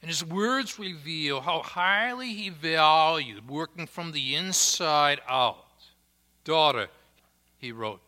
And 0.00 0.08
his 0.08 0.24
words 0.24 0.78
reveal 0.78 1.40
how 1.40 1.60
highly 1.60 2.32
he 2.32 2.50
valued 2.50 3.48
working 3.48 3.88
from 3.88 4.12
the 4.12 4.36
inside 4.36 5.20
out. 5.28 5.64
Daughter, 6.44 6.88
he 7.58 7.72
wrote, 7.72 8.07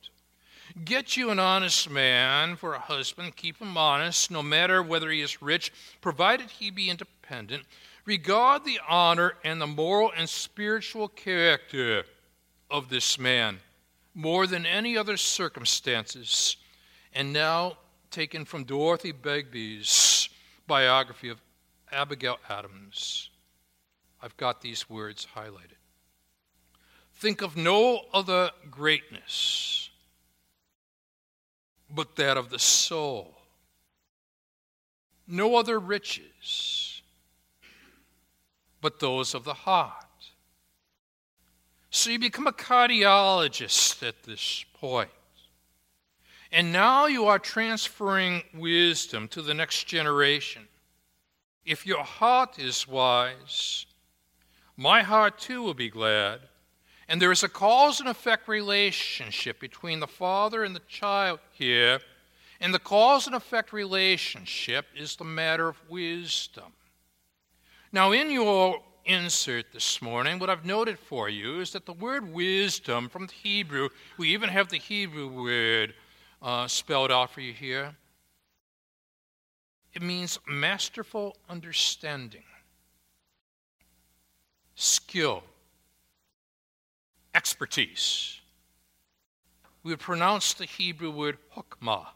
Get 0.84 1.16
you 1.16 1.30
an 1.30 1.38
honest 1.38 1.90
man 1.90 2.56
for 2.56 2.74
a 2.74 2.78
husband. 2.78 3.36
Keep 3.36 3.58
him 3.58 3.76
honest, 3.76 4.30
no 4.30 4.42
matter 4.42 4.82
whether 4.82 5.10
he 5.10 5.20
is 5.20 5.42
rich, 5.42 5.72
provided 6.00 6.48
he 6.50 6.70
be 6.70 6.88
independent. 6.88 7.64
Regard 8.04 8.64
the 8.64 8.80
honor 8.88 9.34
and 9.44 9.60
the 9.60 9.66
moral 9.66 10.12
and 10.16 10.28
spiritual 10.28 11.08
character 11.08 12.04
of 12.70 12.88
this 12.88 13.18
man 13.18 13.58
more 14.14 14.46
than 14.46 14.64
any 14.64 14.96
other 14.96 15.16
circumstances. 15.16 16.56
And 17.12 17.32
now, 17.32 17.76
taken 18.10 18.44
from 18.44 18.64
Dorothy 18.64 19.12
Begbie's 19.12 20.28
biography 20.66 21.28
of 21.28 21.40
Abigail 21.92 22.38
Adams, 22.48 23.30
I've 24.22 24.36
got 24.36 24.60
these 24.60 24.88
words 24.88 25.26
highlighted. 25.36 25.78
Think 27.14 27.42
of 27.42 27.56
no 27.56 28.02
other 28.12 28.50
greatness 28.70 29.79
but 31.94 32.16
that 32.16 32.36
of 32.36 32.50
the 32.50 32.58
soul. 32.58 33.36
No 35.26 35.56
other 35.56 35.78
riches 35.78 36.90
but 38.80 39.00
those 39.00 39.34
of 39.34 39.44
the 39.44 39.54
heart. 39.54 40.06
So 41.90 42.10
you 42.10 42.18
become 42.18 42.46
a 42.46 42.52
cardiologist 42.52 44.06
at 44.06 44.22
this 44.22 44.64
point. 44.74 45.10
And 46.52 46.72
now 46.72 47.06
you 47.06 47.26
are 47.26 47.38
transferring 47.38 48.42
wisdom 48.54 49.28
to 49.28 49.42
the 49.42 49.54
next 49.54 49.84
generation. 49.84 50.66
If 51.64 51.86
your 51.86 52.02
heart 52.02 52.58
is 52.58 52.88
wise, 52.88 53.86
my 54.76 55.02
heart 55.02 55.38
too 55.38 55.62
will 55.62 55.74
be 55.74 55.90
glad. 55.90 56.40
And 57.10 57.20
there 57.20 57.32
is 57.32 57.42
a 57.42 57.48
cause 57.48 57.98
and 57.98 58.08
effect 58.08 58.46
relationship 58.46 59.58
between 59.58 59.98
the 59.98 60.06
father 60.06 60.62
and 60.62 60.76
the 60.76 60.82
child 60.86 61.40
here. 61.50 61.98
And 62.60 62.72
the 62.72 62.78
cause 62.78 63.26
and 63.26 63.34
effect 63.34 63.72
relationship 63.72 64.86
is 64.96 65.16
the 65.16 65.24
matter 65.24 65.66
of 65.66 65.76
wisdom. 65.88 66.72
Now, 67.90 68.12
in 68.12 68.30
your 68.30 68.80
insert 69.04 69.72
this 69.72 70.00
morning, 70.00 70.38
what 70.38 70.50
I've 70.50 70.64
noted 70.64 71.00
for 71.00 71.28
you 71.28 71.58
is 71.60 71.72
that 71.72 71.84
the 71.84 71.94
word 71.94 72.32
wisdom 72.32 73.08
from 73.08 73.26
the 73.26 73.32
Hebrew, 73.32 73.88
we 74.16 74.28
even 74.28 74.48
have 74.48 74.68
the 74.68 74.78
Hebrew 74.78 75.26
word 75.26 75.94
uh, 76.40 76.68
spelled 76.68 77.10
out 77.10 77.32
for 77.32 77.40
you 77.40 77.52
here. 77.52 77.96
It 79.94 80.02
means 80.02 80.38
masterful 80.46 81.36
understanding, 81.48 82.44
skill, 84.76 85.42
expertise. 87.34 88.40
We 89.82 89.92
would 89.92 90.00
pronounce 90.00 90.52
the 90.52 90.66
Hebrew 90.66 91.10
word 91.10 91.38
hokmah. 91.56 92.06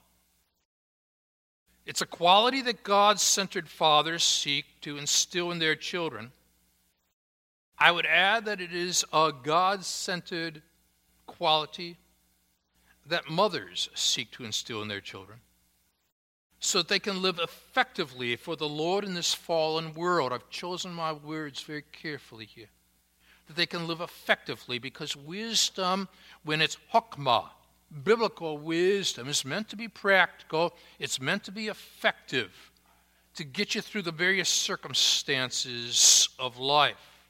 It's 1.86 2.00
a 2.00 2.06
quality 2.06 2.62
that 2.62 2.82
God 2.82 3.20
centered 3.20 3.68
fathers 3.68 4.24
seek 4.24 4.64
to 4.82 4.96
instill 4.96 5.50
in 5.50 5.58
their 5.58 5.76
children. 5.76 6.32
I 7.78 7.90
would 7.90 8.06
add 8.06 8.46
that 8.46 8.60
it 8.60 8.72
is 8.72 9.04
a 9.12 9.32
God 9.42 9.84
centered 9.84 10.62
quality 11.26 11.98
that 13.06 13.28
mothers 13.28 13.90
seek 13.94 14.30
to 14.32 14.44
instill 14.44 14.80
in 14.80 14.88
their 14.88 15.00
children 15.00 15.40
so 16.58 16.78
that 16.78 16.88
they 16.88 16.98
can 16.98 17.20
live 17.20 17.38
effectively 17.38 18.36
for 18.36 18.56
the 18.56 18.68
Lord 18.68 19.04
in 19.04 19.12
this 19.12 19.34
fallen 19.34 19.92
world. 19.92 20.32
I've 20.32 20.48
chosen 20.48 20.94
my 20.94 21.12
words 21.12 21.60
very 21.60 21.84
carefully 21.92 22.46
here 22.46 22.68
that 23.46 23.56
they 23.56 23.66
can 23.66 23.86
live 23.86 24.00
effectively 24.00 24.78
because 24.78 25.16
wisdom, 25.16 26.08
when 26.44 26.60
it's 26.60 26.78
hokmah, 26.92 27.48
biblical 28.02 28.58
wisdom, 28.58 29.28
is 29.28 29.44
meant 29.44 29.68
to 29.68 29.76
be 29.76 29.88
practical, 29.88 30.74
it's 30.98 31.20
meant 31.20 31.44
to 31.44 31.52
be 31.52 31.68
effective 31.68 32.70
to 33.34 33.44
get 33.44 33.74
you 33.74 33.80
through 33.80 34.02
the 34.02 34.12
various 34.12 34.48
circumstances 34.48 36.28
of 36.38 36.58
life. 36.58 37.28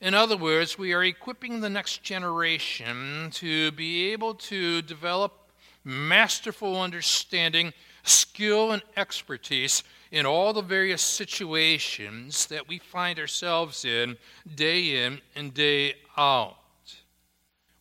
In 0.00 0.14
other 0.14 0.36
words, 0.36 0.76
we 0.76 0.92
are 0.92 1.04
equipping 1.04 1.60
the 1.60 1.70
next 1.70 2.02
generation 2.02 3.30
to 3.34 3.70
be 3.72 4.10
able 4.10 4.34
to 4.34 4.82
develop 4.82 5.52
masterful 5.84 6.80
understanding, 6.80 7.72
skill, 8.02 8.72
and 8.72 8.82
expertise 8.96 9.84
in 10.12 10.26
all 10.26 10.52
the 10.52 10.62
various 10.62 11.02
situations 11.02 12.46
that 12.46 12.68
we 12.68 12.78
find 12.78 13.18
ourselves 13.18 13.84
in 13.84 14.16
day 14.54 15.04
in 15.04 15.18
and 15.34 15.54
day 15.54 15.94
out. 16.16 16.58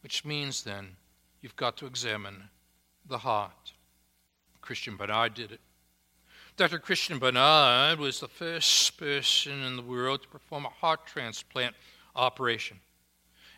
Which 0.01 0.25
means 0.25 0.63
then 0.63 0.95
you've 1.41 1.57
got 1.57 1.75
to 1.77 1.85
examine 1.85 2.49
the 3.07 3.17
heart. 3.17 3.73
Christian 4.61 4.95
Barnard 4.95 5.33
did 5.33 5.51
it. 5.51 5.59
Dr. 6.55 6.79
Christian 6.79 7.19
Barnard 7.19 7.99
was 7.99 8.19
the 8.19 8.27
first 8.27 8.97
person 8.97 9.63
in 9.63 9.75
the 9.75 9.81
world 9.81 10.21
to 10.21 10.27
perform 10.29 10.65
a 10.65 10.69
heart 10.69 11.05
transplant 11.05 11.75
operation. 12.15 12.79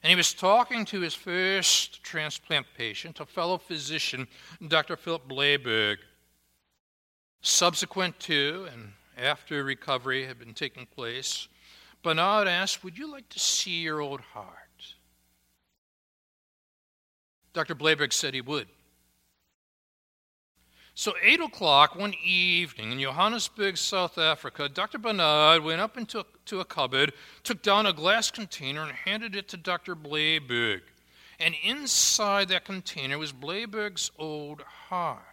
And 0.01 0.09
he 0.09 0.15
was 0.15 0.33
talking 0.33 0.83
to 0.85 0.99
his 0.99 1.13
first 1.13 2.03
transplant 2.03 2.65
patient, 2.75 3.19
a 3.19 3.25
fellow 3.25 3.57
physician, 3.57 4.27
Dr. 4.67 4.97
Philip 4.97 5.27
Blaiberg. 5.27 5.97
Subsequent 7.43 8.19
to 8.21 8.67
and 8.71 8.93
after 9.17 9.63
recovery 9.65 10.25
had 10.25 10.39
been 10.39 10.53
taking 10.53 10.85
place, 10.85 11.49
Bernard 12.01 12.47
asked, 12.47 12.83
Would 12.83 12.97
you 12.97 13.11
like 13.11 13.27
to 13.29 13.39
see 13.39 13.81
your 13.81 13.99
old 13.99 14.21
heart? 14.21 14.47
Dr. 17.51 17.75
Blaiberg 17.75 18.13
said 18.13 18.33
he 18.33 18.41
would. 18.41 18.67
So, 20.95 21.13
8 21.21 21.41
o'clock 21.41 21.95
one 21.95 22.13
evening 22.23 22.91
in 22.91 22.99
Johannesburg, 22.99 23.77
South 23.77 24.17
Africa, 24.17 24.69
Dr. 24.69 24.97
Bernard 24.97 25.63
went 25.63 25.81
up 25.81 25.97
into 25.97 26.25
to 26.45 26.59
a 26.61 26.65
cupboard, 26.65 27.13
took 27.43 27.61
down 27.61 27.85
a 27.85 27.93
glass 27.93 28.31
container, 28.31 28.83
and 28.83 28.91
handed 28.91 29.35
it 29.35 29.49
to 29.49 29.57
Dr. 29.57 29.95
Blaiberg. 29.95 30.81
And 31.39 31.55
inside 31.63 32.47
that 32.49 32.63
container 32.63 33.17
was 33.17 33.33
Blaiberg's 33.33 34.11
old 34.17 34.61
heart. 34.61 35.32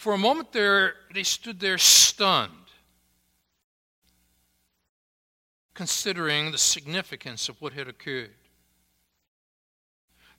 For 0.00 0.14
a 0.14 0.18
moment 0.18 0.52
there, 0.52 0.94
they 1.12 1.24
stood 1.24 1.60
there 1.60 1.76
stunned, 1.76 2.70
considering 5.74 6.52
the 6.52 6.56
significance 6.56 7.50
of 7.50 7.60
what 7.60 7.74
had 7.74 7.86
occurred. 7.86 8.30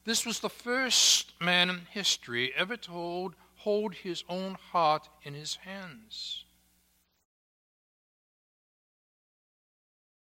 This 0.04 0.26
was 0.26 0.40
the 0.40 0.50
first 0.50 1.40
man 1.40 1.70
in 1.70 1.82
history 1.92 2.52
ever 2.56 2.76
to 2.76 3.34
hold, 3.58 3.94
his 3.94 4.24
own 4.28 4.56
heart 4.72 5.08
in 5.22 5.36
his 5.36 5.58
hands. 5.58 6.44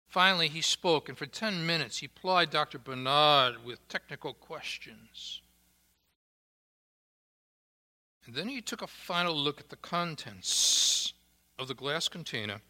Finally, 0.09 0.49
he 0.49 0.61
spoke, 0.61 1.09
and 1.09 1.17
for 1.17 1.25
10 1.25 1.65
minutes 1.65 1.97
he 1.97 2.07
plied 2.07 2.51
Dr. 2.51 2.79
Barnard 2.79 3.65
with 3.65 3.89
technical 3.89 4.35
questions. 4.35 5.42
And 8.27 8.35
then 8.35 8.49
he 8.49 8.61
took 8.61 8.83
a 8.83 8.87
final 8.87 9.35
look 9.35 9.61
at 9.61 9.69
the 9.69 9.77
contents 9.77 11.13
of 11.59 11.69
the 11.69 11.75
glass 11.75 12.09
container, 12.09 12.61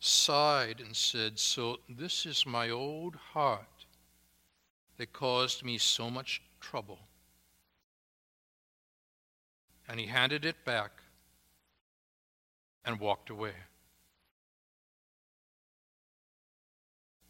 sighed, 0.00 0.80
and 0.80 0.94
said, 0.96 1.38
So 1.38 1.78
this 1.88 2.26
is 2.26 2.44
my 2.44 2.70
old 2.70 3.14
heart 3.14 3.86
that 4.96 5.12
caused 5.12 5.64
me 5.64 5.78
so 5.78 6.10
much 6.10 6.42
trouble. 6.60 6.98
And 9.88 10.00
he 10.00 10.06
handed 10.06 10.44
it 10.44 10.64
back 10.64 10.90
and 12.84 12.98
walked 12.98 13.30
away. 13.30 13.54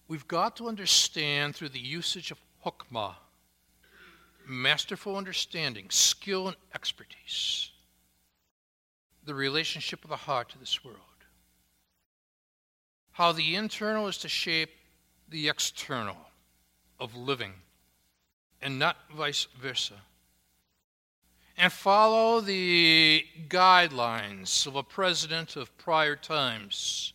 We've 0.09 0.29
got 0.29 0.57
to 0.57 0.69
understand 0.69 1.57
through 1.57 1.71
the 1.71 1.79
usage 1.79 2.31
of 2.31 2.39
hokmah, 2.65 3.15
masterful 4.47 5.17
understanding, 5.17 5.87
skill, 5.91 6.49
and 6.49 6.57
expertise, 6.75 7.71
the 9.25 9.35
relationship 9.35 10.05
of 10.05 10.11
the 10.11 10.17
heart 10.17 10.49
to 10.51 10.59
this 10.59 10.85
world. 10.85 10.99
How 13.13 13.33
the 13.33 13.55
internal 13.55 14.09
is 14.09 14.19
to 14.19 14.29
shape 14.29 14.71
the 15.29 15.49
external 15.49 16.17
of 16.99 17.15
living 17.15 17.53
and 18.61 18.79
not 18.79 18.97
vice 19.15 19.49
versa. 19.61 19.95
And 21.59 21.73
follow 21.73 22.41
the 22.41 23.27
guidelines 23.49 24.67
of 24.67 24.77
a 24.77 24.83
president 24.83 25.57
of 25.57 25.77
prior 25.77 26.17
times. 26.17 27.13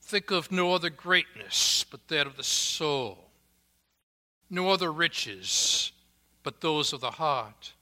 Think 0.00 0.30
of 0.30 0.50
no 0.50 0.74
other 0.74 0.90
greatness 0.90 1.84
but 1.88 2.08
that 2.08 2.26
of 2.26 2.36
the 2.36 2.42
soul, 2.42 3.18
no 4.50 4.70
other 4.70 4.92
riches 4.92 5.92
but 6.42 6.60
those 6.60 6.92
of 6.92 7.00
the 7.00 7.12
heart. 7.12 7.72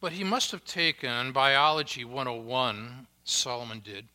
But 0.00 0.12
he 0.12 0.24
must 0.24 0.50
have 0.50 0.64
taken 0.64 1.32
Biology 1.32 2.04
101, 2.04 3.06
Solomon 3.24 3.80
did. 3.80 4.06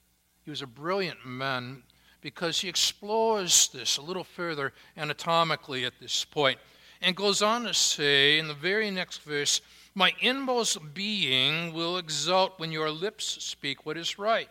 He 0.44 0.50
was 0.50 0.62
a 0.62 0.68
brilliant 0.68 1.26
man 1.26 1.84
because 2.22 2.60
he 2.60 2.70
explores 2.70 3.70
this 3.70 3.98
a 3.98 4.02
little 4.02 4.24
further 4.24 4.74
anatomically 4.98 5.86
at 5.86 6.00
this 6.00 6.26
point 6.26 6.60
and 7.02 7.16
goes 7.16 7.42
on 7.42 7.64
to 7.64 7.74
say 7.74 8.40
in 8.40 8.48
the 8.48 8.54
very 8.54 8.92
next 8.92 9.22
verse, 9.22 9.62
My 9.94 10.14
inmost 10.20 10.94
being 10.94 11.74
will 11.74 11.98
exult 11.98 12.60
when 12.60 12.72
your 12.72 12.90
lips 12.90 13.44
speak 13.44 13.86
what 13.86 13.98
is 13.98 14.20
right. 14.20 14.50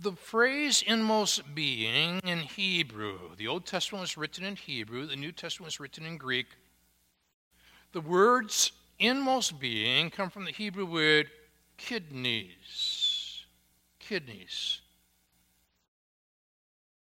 The 0.00 0.12
phrase 0.12 0.82
inmost 0.84 1.54
being 1.54 2.20
in 2.24 2.38
Hebrew, 2.40 3.36
the 3.36 3.46
Old 3.46 3.64
Testament 3.64 4.00
was 4.00 4.16
written 4.16 4.44
in 4.44 4.56
Hebrew, 4.56 5.06
the 5.06 5.16
New 5.16 5.30
Testament 5.30 5.68
was 5.68 5.80
written 5.80 6.04
in 6.04 6.16
Greek. 6.16 6.46
The 7.94 8.00
words 8.00 8.72
inmost 8.98 9.60
being 9.60 10.10
come 10.10 10.28
from 10.28 10.44
the 10.44 10.50
Hebrew 10.50 10.84
word 10.84 11.30
kidneys. 11.76 13.44
Kidneys. 14.00 14.80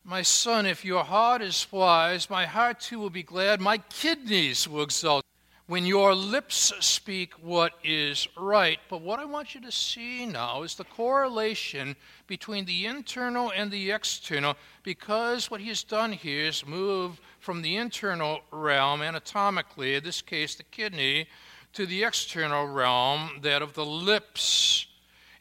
My 0.05 0.21
son, 0.21 0.67
if 0.67 0.85
your 0.85 1.03
heart 1.03 1.41
is 1.41 1.67
wise, 1.73 2.29
my 2.29 2.45
heart 2.45 2.81
too 2.81 2.99
will 2.99 3.09
be 3.09 3.23
glad, 3.23 3.63
my 3.63 3.79
kidneys 3.79 4.69
will 4.69 4.83
exult 4.83 5.25
when 5.67 5.87
your 5.87 6.15
lips 6.15 6.75
speak 6.81 7.33
what 7.41 7.73
is 7.83 8.29
right. 8.37 8.79
But 8.91 9.01
what 9.01 9.19
I 9.19 9.25
want 9.25 9.55
you 9.55 9.63
to 9.63 9.73
see 9.73 10.27
now 10.27 10.65
is 10.65 10.75
the 10.75 10.85
correlation 10.85 11.97
between 12.27 12.67
the 12.67 12.85
internal 12.85 13.53
and 13.57 13.71
the 13.71 13.91
external, 13.91 14.57
because 14.83 15.51
what 15.51 15.63
he 15.63 15.69
has 15.69 15.83
done 15.83 16.13
here 16.13 16.45
is 16.45 16.67
move 16.67 17.23
from 17.45 17.61
the 17.61 17.77
internal 17.77 18.41
realm, 18.51 19.03
anatomically, 19.03 19.97
in 19.97 20.03
this 20.03 20.23
case 20.23 20.55
the 20.55 20.63
kidney, 20.63 21.29
to 21.75 21.85
the 21.85 22.03
external 22.03 22.67
realm, 22.67 23.39
that 23.43 23.61
of 23.61 23.75
the 23.75 23.85
lips. 23.85 24.87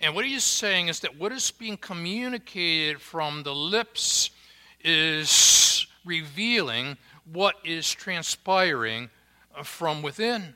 And 0.01 0.13
what 0.13 0.25
he's 0.25 0.43
saying 0.43 0.89
is 0.89 0.99
that 0.99 1.17
what 1.17 1.31
is 1.31 1.49
being 1.51 1.77
communicated 1.77 2.99
from 2.99 3.43
the 3.43 3.55
lips 3.55 4.31
is 4.83 5.87
revealing 6.03 6.97
what 7.31 7.55
is 7.63 7.89
transpiring 7.89 9.09
from 9.63 10.01
within. 10.01 10.55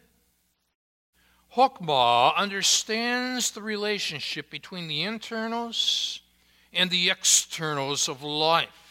Hokmah 1.55 2.35
understands 2.35 3.51
the 3.51 3.61
relationship 3.61 4.49
between 4.49 4.89
the 4.89 5.03
internals 5.03 6.19
and 6.73 6.89
the 6.89 7.09
externals 7.09 8.09
of 8.09 8.21
life. 8.21 8.86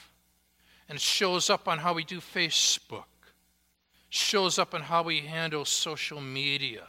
And 0.89 1.01
shows 1.01 1.51
up 1.51 1.67
on 1.67 1.79
how 1.79 1.95
we 1.95 2.05
do 2.05 2.21
Facebook, 2.21 3.05
shows 4.09 4.59
up 4.59 4.73
on 4.73 4.83
how 4.83 5.03
we 5.03 5.21
handle 5.21 5.65
social 5.65 6.21
media, 6.21 6.87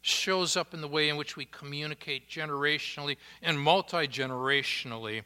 shows 0.00 0.56
up 0.56 0.74
in 0.74 0.80
the 0.80 0.88
way 0.88 1.08
in 1.08 1.16
which 1.16 1.36
we 1.36 1.44
communicate 1.44 2.28
generationally 2.28 3.16
and 3.42 3.60
multi 3.60 4.08
generationally 4.08 5.22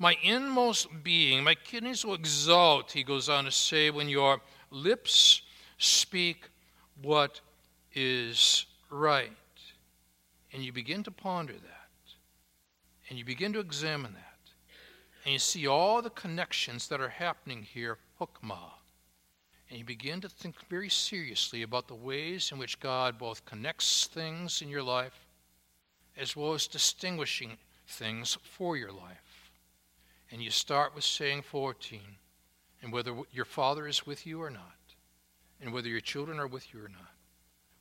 my 0.00 0.16
inmost 0.22 0.88
being, 1.04 1.44
my 1.44 1.54
kidneys 1.54 2.06
will 2.06 2.14
exult, 2.14 2.90
he 2.90 3.04
goes 3.04 3.28
on 3.28 3.44
to 3.44 3.50
say, 3.52 3.90
when 3.90 4.08
your 4.08 4.40
lips 4.70 5.42
speak 5.76 6.48
what 7.02 7.42
is 7.94 8.64
right. 8.88 9.30
And 10.54 10.64
you 10.64 10.72
begin 10.72 11.02
to 11.02 11.10
ponder 11.10 11.52
that. 11.52 11.88
And 13.10 13.18
you 13.18 13.26
begin 13.26 13.52
to 13.52 13.60
examine 13.60 14.14
that. 14.14 14.29
And 15.24 15.32
you 15.34 15.38
see 15.38 15.66
all 15.66 16.00
the 16.00 16.10
connections 16.10 16.88
that 16.88 17.00
are 17.00 17.08
happening 17.08 17.62
here, 17.62 17.98
hokmah. 18.20 18.72
And 19.68 19.78
you 19.78 19.84
begin 19.84 20.20
to 20.22 20.28
think 20.28 20.56
very 20.68 20.88
seriously 20.88 21.62
about 21.62 21.88
the 21.88 21.94
ways 21.94 22.50
in 22.50 22.58
which 22.58 22.80
God 22.80 23.18
both 23.18 23.44
connects 23.44 24.06
things 24.06 24.62
in 24.62 24.68
your 24.68 24.82
life 24.82 25.26
as 26.16 26.36
well 26.36 26.54
as 26.54 26.66
distinguishing 26.66 27.56
things 27.86 28.36
for 28.42 28.76
your 28.76 28.92
life. 28.92 29.52
And 30.30 30.42
you 30.42 30.50
start 30.50 30.94
with 30.94 31.04
saying 31.04 31.42
14, 31.42 32.00
and 32.82 32.92
whether 32.92 33.14
your 33.32 33.44
father 33.44 33.86
is 33.86 34.06
with 34.06 34.26
you 34.26 34.42
or 34.42 34.50
not, 34.50 34.76
and 35.60 35.72
whether 35.72 35.88
your 35.88 36.00
children 36.00 36.38
are 36.38 36.46
with 36.46 36.72
you 36.72 36.84
or 36.84 36.88
not, 36.88 37.14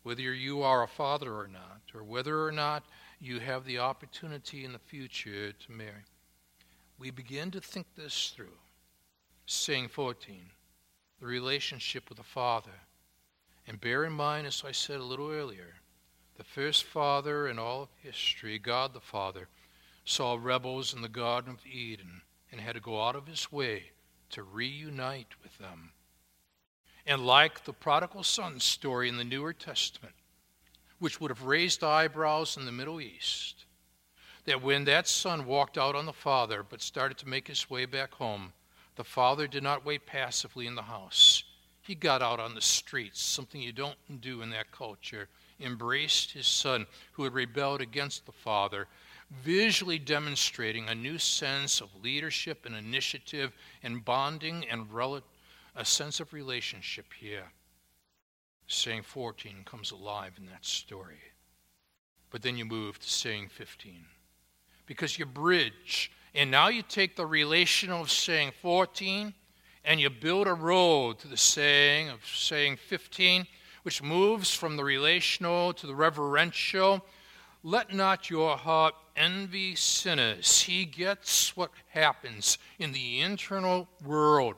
whether 0.04 0.22
you 0.22 0.62
are 0.62 0.84
a 0.84 0.88
father 0.88 1.34
or 1.34 1.48
not, 1.48 1.82
or 1.94 2.04
whether 2.04 2.44
or 2.44 2.52
not 2.52 2.84
you 3.20 3.40
have 3.40 3.66
the 3.66 3.80
opportunity 3.80 4.66
in 4.66 4.74
the 4.74 4.80
future 4.80 5.52
to 5.52 5.72
marry. 5.72 6.06
We 7.00 7.12
begin 7.12 7.50
to 7.52 7.62
think 7.62 7.88
this 7.96 8.34
through. 8.36 8.58
Saying 9.46 9.88
14, 9.88 10.42
the 11.20 11.26
relationship 11.26 12.10
with 12.10 12.18
the 12.18 12.24
father. 12.24 12.70
And 13.66 13.80
bear 13.80 14.04
in 14.04 14.14
mind, 14.14 14.46
as 14.46 14.64
I 14.66 14.74
said 14.74 15.00
a 15.00 15.04
little 15.04 15.32
earlier, 15.32 15.76
the 16.38 16.44
first 16.44 16.84
father 16.84 17.48
in 17.48 17.58
all 17.58 17.84
of 17.84 17.90
history, 18.04 18.60
God 18.60 18.94
the 18.94 19.00
Father, 19.00 19.48
saw 20.06 20.38
rebels 20.40 20.94
in 20.94 21.02
the 21.02 21.10
Garden 21.10 21.52
of 21.52 21.66
Eden 21.66 22.22
and 22.52 22.62
had 22.62 22.76
to 22.76 22.82
go 22.82 23.02
out 23.02 23.16
of 23.16 23.28
his 23.28 23.52
way 23.52 23.92
to 24.32 24.44
reunite 24.44 25.34
with 25.44 25.58
them. 25.58 25.92
And 27.06 27.26
like 27.26 27.64
the 27.64 27.74
prodigal 27.74 28.24
son 28.24 28.60
story 28.60 29.10
in 29.10 29.18
the 29.18 29.24
Newer 29.24 29.54
Testament, 29.54 30.16
which 31.00 31.20
would 31.20 31.32
have 31.32 31.44
raised 31.44 31.84
eyebrows 31.84 32.58
in 32.58 32.66
the 32.66 32.72
Middle 32.72 33.02
East, 33.02 33.66
that 34.50 34.64
when 34.64 34.84
that 34.86 35.08
son 35.08 35.46
walked 35.46 35.78
out 35.78 35.96
on 35.96 36.08
the 36.08 36.14
father 36.14 36.66
but 36.68 36.82
started 36.82 37.20
to 37.20 37.30
make 37.30 37.48
his 37.48 37.70
way 37.70 37.86
back 37.86 38.12
home, 38.16 38.52
the 38.96 39.04
father 39.04 39.46
did 39.46 39.62
not 39.62 39.86
wait 39.86 40.08
passively 40.08 40.66
in 40.66 40.74
the 40.74 40.82
house. 40.82 41.44
He 41.84 41.94
got 41.94 42.24
out 42.24 42.40
on 42.40 42.56
the 42.56 42.62
streets, 42.62 43.22
something 43.22 43.62
you 43.62 43.72
don't 43.72 43.96
do 44.22 44.42
in 44.42 44.50
that 44.50 44.72
culture, 44.72 45.28
embraced 45.60 46.32
his 46.32 46.48
son 46.48 46.88
who 47.12 47.26
had 47.26 47.34
rebelled 47.34 47.80
against 47.80 48.26
the 48.26 48.32
father, 48.32 48.88
visually 49.44 50.00
demonstrating 50.00 50.90
a 50.90 50.96
new 50.96 51.20
sense 51.20 51.80
of 51.80 51.90
leadership 52.04 52.66
and 52.66 52.76
initiative 52.76 53.52
and 53.84 54.04
bonding 54.04 54.66
and 54.68 54.92
rel- 54.92 55.22
a 55.76 55.86
sense 55.86 56.20
of 56.20 56.34
relationship 56.34 57.06
here. 57.20 57.52
Saying 58.66 59.04
14 59.04 59.64
comes 59.64 59.92
alive 59.92 60.34
in 60.40 60.48
that 60.48 60.66
story. 60.66 61.22
But 62.32 62.42
then 62.42 62.58
you 62.58 62.66
move 62.66 62.98
to 62.98 63.10
saying 63.10 63.50
15 63.50 64.06
because 64.90 65.20
you 65.20 65.26
bridge. 65.26 66.12
And 66.34 66.50
now 66.50 66.68
you 66.68 66.82
take 66.82 67.16
the 67.16 67.26
relational 67.26 68.02
of 68.02 68.12
saying 68.12 68.54
14 68.60 69.36
and 69.86 70.00
you 70.00 70.10
build 70.10 70.48
a 70.48 70.54
road 70.54 71.20
to 71.20 71.28
the 71.28 71.38
saying 71.38 72.10
of 72.10 72.26
saying 72.26 72.78
15, 72.78 73.46
which 73.84 74.02
moves 74.02 74.52
from 74.52 74.78
the 74.78 74.84
relational 74.84 75.74
to 75.74 75.86
the 75.86 75.94
reverential. 75.94 77.06
Let 77.62 77.94
not 77.94 78.32
your 78.32 78.58
heart 78.58 78.96
envy 79.16 79.76
sinners. 79.76 80.64
He 80.64 80.86
gets 80.86 81.56
what 81.56 81.70
happens 81.90 82.58
in 82.80 82.92
the 82.92 83.22
internal 83.22 83.88
world 84.04 84.56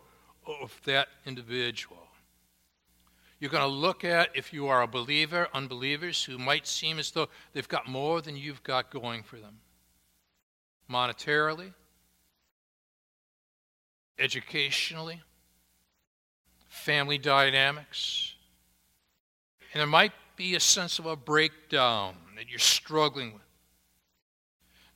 of 0.48 0.80
that 0.86 1.10
individual. 1.26 2.08
You're 3.41 3.52
going 3.52 3.63
to 3.63 3.67
look 3.67 4.06
at, 4.06 4.30
if 4.34 4.54
you 4.54 4.67
are 4.67 4.82
a 4.82 4.88
believer, 4.88 5.50
unbelievers 5.54 6.24
who 6.24 6.38
might 6.38 6.67
seem 6.67 7.00
as 7.00 7.12
though 7.12 7.28
they've 7.52 7.67
got 7.67 7.89
more 7.89 8.22
than 8.22 8.38
you've 8.38 8.63
got 8.63 8.91
going 8.91 9.24
for 9.24 9.36
them 9.36 9.60
monetarily, 10.89 11.74
educationally, 14.20 15.22
family 16.67 17.17
dynamics. 17.17 18.36
And 19.74 19.80
there 19.80 19.88
might 19.88 20.13
be 20.36 20.56
a 20.56 20.60
sense 20.60 21.00
of 21.00 21.06
a 21.06 21.15
breakdown 21.15 22.15
that 22.36 22.50
you're 22.50 22.60
struggling 22.60 23.34
with. 23.34 23.41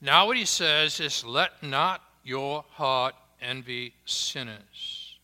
Now, 0.02 0.28
what 0.28 0.38
he 0.38 0.46
says 0.46 1.00
is, 1.00 1.24
let 1.24 1.64
not 1.64 2.02
your 2.24 2.66
heart 2.72 3.16
envy 3.42 3.94
sinners. 4.06 5.18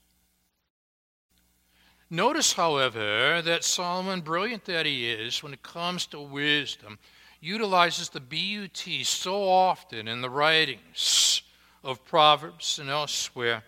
Notice, 2.10 2.54
however, 2.54 3.41
that 3.41 3.63
Solomon, 3.63 4.21
brilliant 4.21 4.65
that 4.65 4.86
he 4.86 5.10
is 5.10 5.41
when 5.41 5.54
it 5.54 5.63
comes 5.63 6.06
to 6.08 6.19
wisdom, 6.19 7.00
utilizes 7.41 8.10
the 8.10 8.19
BUT 8.21 8.88
so 9.04 9.43
often 9.43 10.08
in 10.08 10.21
the 10.21 10.30
writings 10.30 11.41
of 11.84 12.06
Proverbs 12.06 12.80
and 12.80 12.89
elsewhere 12.89 13.63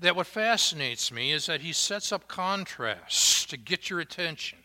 that 0.00 0.16
what 0.16 0.26
fascinates 0.26 1.12
me 1.12 1.32
is 1.32 1.46
that 1.46 1.60
he 1.60 1.72
sets 1.72 2.12
up 2.12 2.26
contrasts 2.28 3.44
to 3.46 3.56
get 3.56 3.90
your 3.90 4.00
attention. 4.00 4.58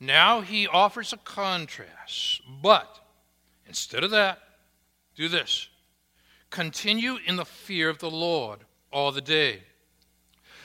Now 0.00 0.42
he 0.42 0.68
offers 0.68 1.12
a 1.12 1.16
contrast, 1.16 2.40
but 2.62 3.00
instead 3.66 4.04
of 4.04 4.12
that, 4.12 4.38
do 5.16 5.28
this 5.28 5.68
continue 6.50 7.18
in 7.26 7.36
the 7.36 7.44
fear 7.44 7.90
of 7.90 7.98
the 7.98 8.10
Lord 8.10 8.60
all 8.90 9.12
the 9.12 9.20
day. 9.20 9.62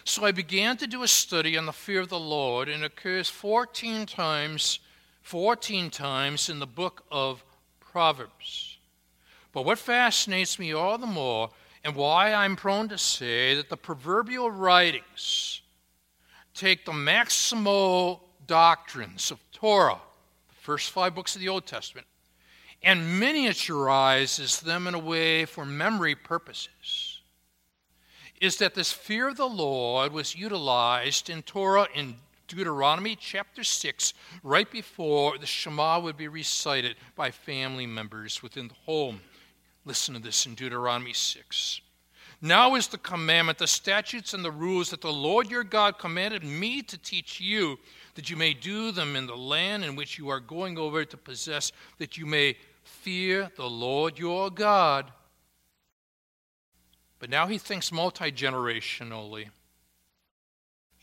So 0.06 0.26
I 0.26 0.32
began 0.32 0.78
to 0.78 0.88
do 0.88 1.04
a 1.04 1.08
study 1.08 1.58
on 1.58 1.66
the 1.66 1.74
fear 1.74 2.02
of 2.02 2.10
the 2.10 2.20
Lord, 2.20 2.70
and 2.70 2.84
it 2.84 2.86
occurs 2.86 3.30
14 3.30 4.06
times, 4.06 4.80
14 5.24 5.90
times 5.90 6.50
in 6.50 6.60
the 6.60 6.68
book 6.68 7.04
of 7.12 7.44
Proverbs. 7.80 8.78
But 9.52 9.66
what 9.66 9.80
fascinates 9.80 10.60
me 10.60 10.74
all 10.74 10.98
the 10.98 11.08
more 11.08 11.50
and 11.84 11.96
why 11.96 12.34
I'm 12.34 12.56
prone 12.56 12.90
to 12.90 12.98
say 12.98 13.56
that 13.56 13.70
the 13.70 13.78
proverbial 13.78 14.52
writings 14.52 15.62
take 16.54 16.86
the 16.86 16.92
maximal 16.92 18.20
doctrines 18.48 19.32
of 19.32 19.40
Torah, 19.52 20.02
the 20.50 20.56
first 20.56 20.92
five 20.92 21.16
books 21.16 21.36
of 21.36 21.42
the 21.42 21.50
Old 21.50 21.66
Testament, 21.66 22.08
and 22.84 23.22
miniaturizes 23.22 24.62
them 24.62 24.88
in 24.88 24.94
a 24.94 25.00
way 25.00 25.46
for 25.46 25.66
memory 25.66 26.16
purposes, 26.16 27.22
is 28.42 28.58
that 28.58 28.76
this 28.76 28.92
fear 28.92 29.30
of 29.30 29.38
the 29.38 29.48
Lord 29.48 30.12
was 30.12 30.36
utilized 30.36 31.30
in 31.30 31.44
Torah 31.44 31.88
in 31.96 32.16
Deuteronomy 32.48 33.16
chapter 33.16 33.64
6, 33.64 34.14
right 34.44 34.70
before 34.70 35.38
the 35.38 35.46
Shema 35.46 36.00
would 36.00 36.18
be 36.18 36.28
recited 36.28 36.96
by 37.16 37.32
family 37.32 37.88
members 37.88 38.44
within 38.44 38.68
the 38.68 38.74
home. 38.86 39.22
Listen 39.86 40.14
to 40.14 40.20
this 40.20 40.46
in 40.46 40.56
Deuteronomy 40.56 41.14
6. 41.14 41.82
Now 42.42 42.76
is 42.76 42.88
the 42.88 42.98
commandment, 42.98 43.58
the 43.58 43.68
statutes, 43.68 44.34
and 44.34 44.44
the 44.44 44.52
rules 44.52 44.90
that 44.90 45.00
the 45.00 45.14
Lord 45.14 45.50
your 45.50 45.64
God 45.64 45.98
commanded 45.98 46.44
me 46.44 46.82
to 46.82 46.98
teach 46.98 47.40
you, 47.40 47.80
that 48.16 48.30
you 48.30 48.36
may 48.36 48.54
do 48.54 48.92
them 48.92 49.16
in 49.16 49.28
the 49.28 49.38
land 49.38 49.86
in 49.86 49.96
which 49.96 50.18
you 50.18 50.28
are 50.28 50.42
going 50.42 50.78
over 50.78 51.06
to 51.06 51.18
possess, 51.18 51.72
that 52.00 52.18
you 52.18 52.26
may 52.26 52.58
fear 52.84 53.50
the 53.56 53.70
Lord 53.70 54.20
your 54.20 54.52
God. 54.52 55.10
But 57.20 57.30
now 57.30 57.48
he 57.48 57.58
thinks 57.58 57.94
multi 57.94 58.30
generationally. 58.30 59.48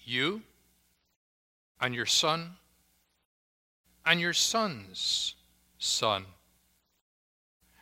You 0.04 0.42
and 1.80 1.94
your 1.94 2.06
son 2.06 2.52
and 4.06 4.20
your 4.20 4.32
son's 4.32 5.34
son. 5.78 6.24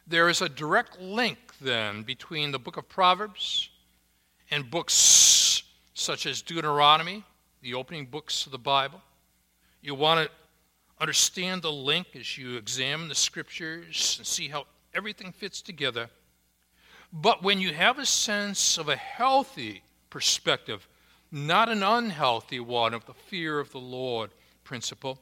There 0.07 0.29
is 0.29 0.41
a 0.41 0.49
direct 0.49 1.01
link, 1.01 1.39
then, 1.61 2.03
between 2.03 2.51
the 2.51 2.59
book 2.59 2.77
of 2.77 2.89
Proverbs 2.89 3.69
and 4.51 4.71
books 4.71 5.63
such 5.95 6.27
as 6.27 6.41
Deuteronomy, 6.41 7.25
the 7.61 7.75
opening 7.75 8.07
books 8.07 8.47
of 8.47 8.53
the 8.53 8.59
Bible. 8.59 9.03
You 9.83 9.95
want 9.95 10.27
to 10.27 10.31
understand 11.01 11.63
the 11.63 11.73
link 11.73 12.09
as 12.15 12.39
you 12.39 12.57
examine 12.57 13.09
the 13.09 13.15
scriptures 13.15 14.17
and 14.19 14.27
see 14.27 14.49
how 14.49 14.65
everything 14.95 15.33
fits 15.33 15.61
together. 15.61 16.09
But 17.13 17.43
when 17.43 17.61
you 17.61 17.75
have 17.75 17.99
a 17.99 18.07
sense 18.07 18.79
of 18.79 18.89
a 18.89 18.97
healthy 18.97 19.83
perspective, 20.11 20.88
not 21.31 21.69
an 21.69 21.83
unhealthy 21.83 22.61
one 22.61 22.95
of 22.95 23.05
the 23.07 23.15
fear 23.15 23.61
of 23.61 23.71
the 23.73 23.79
Lord 23.79 24.31
principle, 24.65 25.19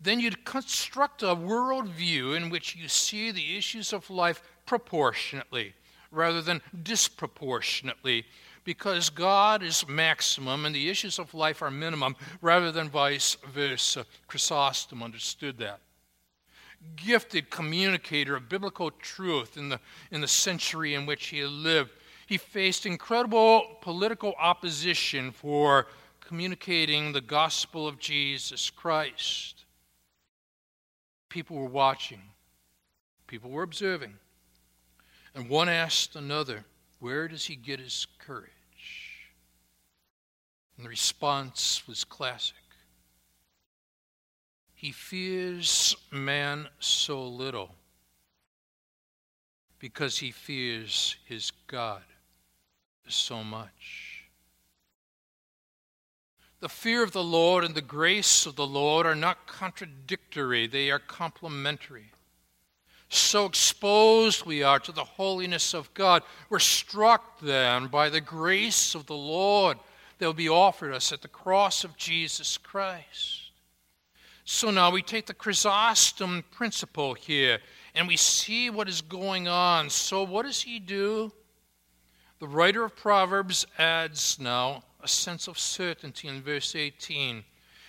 then 0.00 0.20
you'd 0.20 0.44
construct 0.44 1.22
a 1.22 1.26
worldview 1.26 2.36
in 2.36 2.50
which 2.50 2.74
you 2.74 2.88
see 2.88 3.30
the 3.30 3.56
issues 3.56 3.92
of 3.92 4.10
life 4.10 4.42
proportionately 4.66 5.74
rather 6.10 6.42
than 6.42 6.60
disproportionately, 6.82 8.24
because 8.64 9.10
God 9.10 9.62
is 9.62 9.88
maximum 9.88 10.66
and 10.66 10.74
the 10.74 10.90
issues 10.90 11.18
of 11.18 11.34
life 11.34 11.62
are 11.62 11.70
minimum 11.70 12.16
rather 12.40 12.70
than 12.70 12.88
vice 12.88 13.36
versa. 13.52 14.04
Chrysostom 14.26 15.02
understood 15.02 15.58
that. 15.58 15.80
Gifted 16.96 17.48
communicator 17.48 18.36
of 18.36 18.48
biblical 18.48 18.90
truth 18.90 19.56
in 19.56 19.68
the, 19.68 19.80
in 20.10 20.20
the 20.20 20.28
century 20.28 20.94
in 20.94 21.06
which 21.06 21.28
he 21.28 21.44
lived, 21.44 21.90
he 22.26 22.38
faced 22.38 22.86
incredible 22.86 23.78
political 23.80 24.34
opposition 24.38 25.32
for 25.32 25.86
communicating 26.20 27.12
the 27.12 27.20
gospel 27.20 27.86
of 27.86 27.98
Jesus 27.98 28.70
Christ. 28.70 29.64
People 31.28 31.56
were 31.56 31.66
watching, 31.66 32.22
people 33.26 33.50
were 33.50 33.62
observing. 33.62 34.14
And 35.34 35.48
one 35.48 35.68
asked 35.68 36.14
another, 36.14 36.64
Where 36.98 37.26
does 37.26 37.46
he 37.46 37.56
get 37.56 37.80
his 37.80 38.06
courage? 38.18 38.50
And 40.76 40.84
the 40.84 40.90
response 40.90 41.82
was 41.86 42.04
classic 42.04 42.56
He 44.74 44.90
fears 44.90 45.96
man 46.10 46.68
so 46.78 47.26
little 47.26 47.74
because 49.78 50.18
he 50.18 50.30
fears 50.30 51.16
his 51.26 51.50
God 51.66 52.02
so 53.08 53.42
much. 53.42 54.12
The 56.60 56.68
fear 56.68 57.02
of 57.02 57.12
the 57.12 57.24
Lord 57.24 57.64
and 57.64 57.74
the 57.74 57.82
grace 57.82 58.46
of 58.46 58.54
the 58.54 58.66
Lord 58.66 59.04
are 59.04 59.16
not 59.16 59.46
contradictory, 59.46 60.66
they 60.68 60.90
are 60.90 61.00
complementary. 61.00 62.12
So 63.08 63.46
exposed 63.46 64.46
we 64.46 64.62
are 64.62 64.78
to 64.78 64.92
the 64.92 65.04
holiness 65.04 65.74
of 65.74 65.92
God, 65.92 66.22
we're 66.48 66.60
struck 66.60 67.40
then 67.40 67.88
by 67.88 68.08
the 68.08 68.20
grace 68.20 68.94
of 68.94 69.06
the 69.06 69.16
Lord 69.16 69.76
that 70.18 70.26
will 70.26 70.32
be 70.32 70.48
offered 70.48 70.94
us 70.94 71.12
at 71.12 71.20
the 71.20 71.28
cross 71.28 71.82
of 71.84 71.96
Jesus 71.96 72.56
Christ. 72.56 73.50
So 74.44 74.70
now 74.70 74.90
we 74.90 75.02
take 75.02 75.26
the 75.26 75.34
Chrysostom 75.34 76.44
principle 76.52 77.14
here 77.14 77.58
and 77.94 78.06
we 78.06 78.16
see 78.16 78.70
what 78.70 78.88
is 78.88 79.02
going 79.02 79.48
on. 79.48 79.90
So, 79.90 80.22
what 80.22 80.46
does 80.46 80.62
he 80.62 80.78
do? 80.78 81.32
The 82.42 82.48
writer 82.48 82.82
of 82.82 82.96
Proverbs 82.96 83.64
adds 83.78 84.36
now 84.40 84.82
a 85.00 85.06
sense 85.06 85.46
of 85.46 85.60
certainty 85.60 86.26
in 86.26 86.42
verse 86.42 86.74
18, 86.74 87.44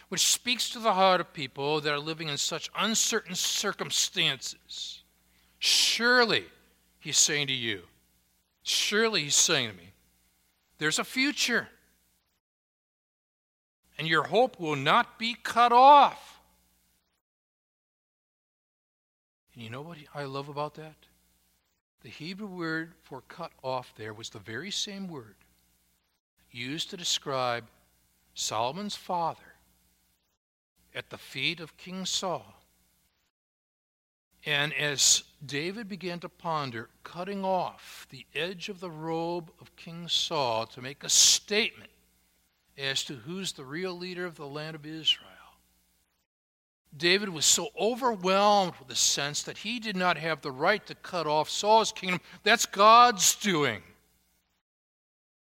which 0.10 0.28
speaks 0.28 0.70
to 0.70 0.80
the 0.80 0.94
heart 0.94 1.20
of 1.20 1.34
people 1.34 1.82
that 1.82 1.92
are 1.92 1.98
living 1.98 2.28
in 2.28 2.38
such 2.38 2.70
uncertain 2.78 3.34
circumstances. 3.34 5.02
Surely, 5.58 6.44
he's 7.00 7.18
saying 7.18 7.48
to 7.48 7.54
you, 7.54 7.82
surely 8.62 9.24
he's 9.24 9.34
saying 9.34 9.72
to 9.72 9.76
me, 9.76 9.90
there's 10.78 11.00
a 11.00 11.04
future. 11.04 11.68
And 13.98 14.08
your 14.08 14.22
hope 14.22 14.60
will 14.60 14.76
not 14.76 15.18
be 15.18 15.36
cut 15.42 15.72
off. 15.72 16.40
And 19.56 19.64
you 19.64 19.72
know 19.72 19.82
what 19.82 19.98
I 20.14 20.26
love 20.26 20.48
about 20.48 20.76
that? 20.76 20.94
The 22.04 22.10
Hebrew 22.10 22.48
word 22.48 22.94
for 23.02 23.22
cut 23.22 23.52
off 23.64 23.94
there 23.96 24.14
was 24.14 24.30
the 24.30 24.40
very 24.40 24.72
same 24.72 25.08
word 25.08 25.36
used 26.52 26.90
to 26.90 26.98
describe 26.98 27.66
Solomon's 28.36 28.96
father 28.96 29.56
at 30.94 31.10
the 31.10 31.18
feet 31.18 31.60
of 31.60 31.78
King 31.78 32.06
Saul. 32.06 32.62
And 34.46 34.74
as 34.74 35.24
David 35.46 35.88
began 35.88 36.20
to 36.20 36.30
ponder 36.30 36.90
cutting 37.04 37.46
off 37.46 38.06
the 38.10 38.26
edge 38.36 38.68
of 38.68 38.82
the 38.82 38.92
robe 38.92 39.50
of 39.62 39.76
King 39.78 40.08
Saul 40.10 40.66
to 40.68 40.82
make 40.82 41.04
a 41.04 41.10
statement 41.10 41.90
as 42.78 43.04
to 43.06 43.14
who's 43.14 43.54
the 43.54 43.64
real 43.64 43.98
leader 43.98 44.26
of 44.26 44.36
the 44.36 44.46
land 44.46 44.76
of 44.76 44.86
Israel, 44.86 45.30
David 46.96 47.30
was 47.30 47.46
so 47.46 47.70
overwhelmed 47.80 48.74
with 48.78 48.88
the 48.88 48.96
sense 48.96 49.44
that 49.44 49.58
he 49.58 49.80
did 49.80 49.96
not 49.96 50.18
have 50.18 50.42
the 50.42 50.52
right 50.52 50.86
to 50.86 50.96
cut 50.96 51.26
off 51.26 51.50
Saul's 51.50 51.92
kingdom. 51.92 52.20
That's 52.44 52.66
God's 52.66 53.36
doing. 53.36 53.82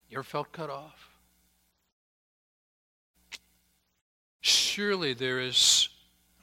You 0.08 0.18
ever 0.18 0.22
felt 0.22 0.52
cut 0.52 0.70
off? 0.70 1.10
Surely 4.40 5.12
there 5.12 5.40
is, 5.40 5.88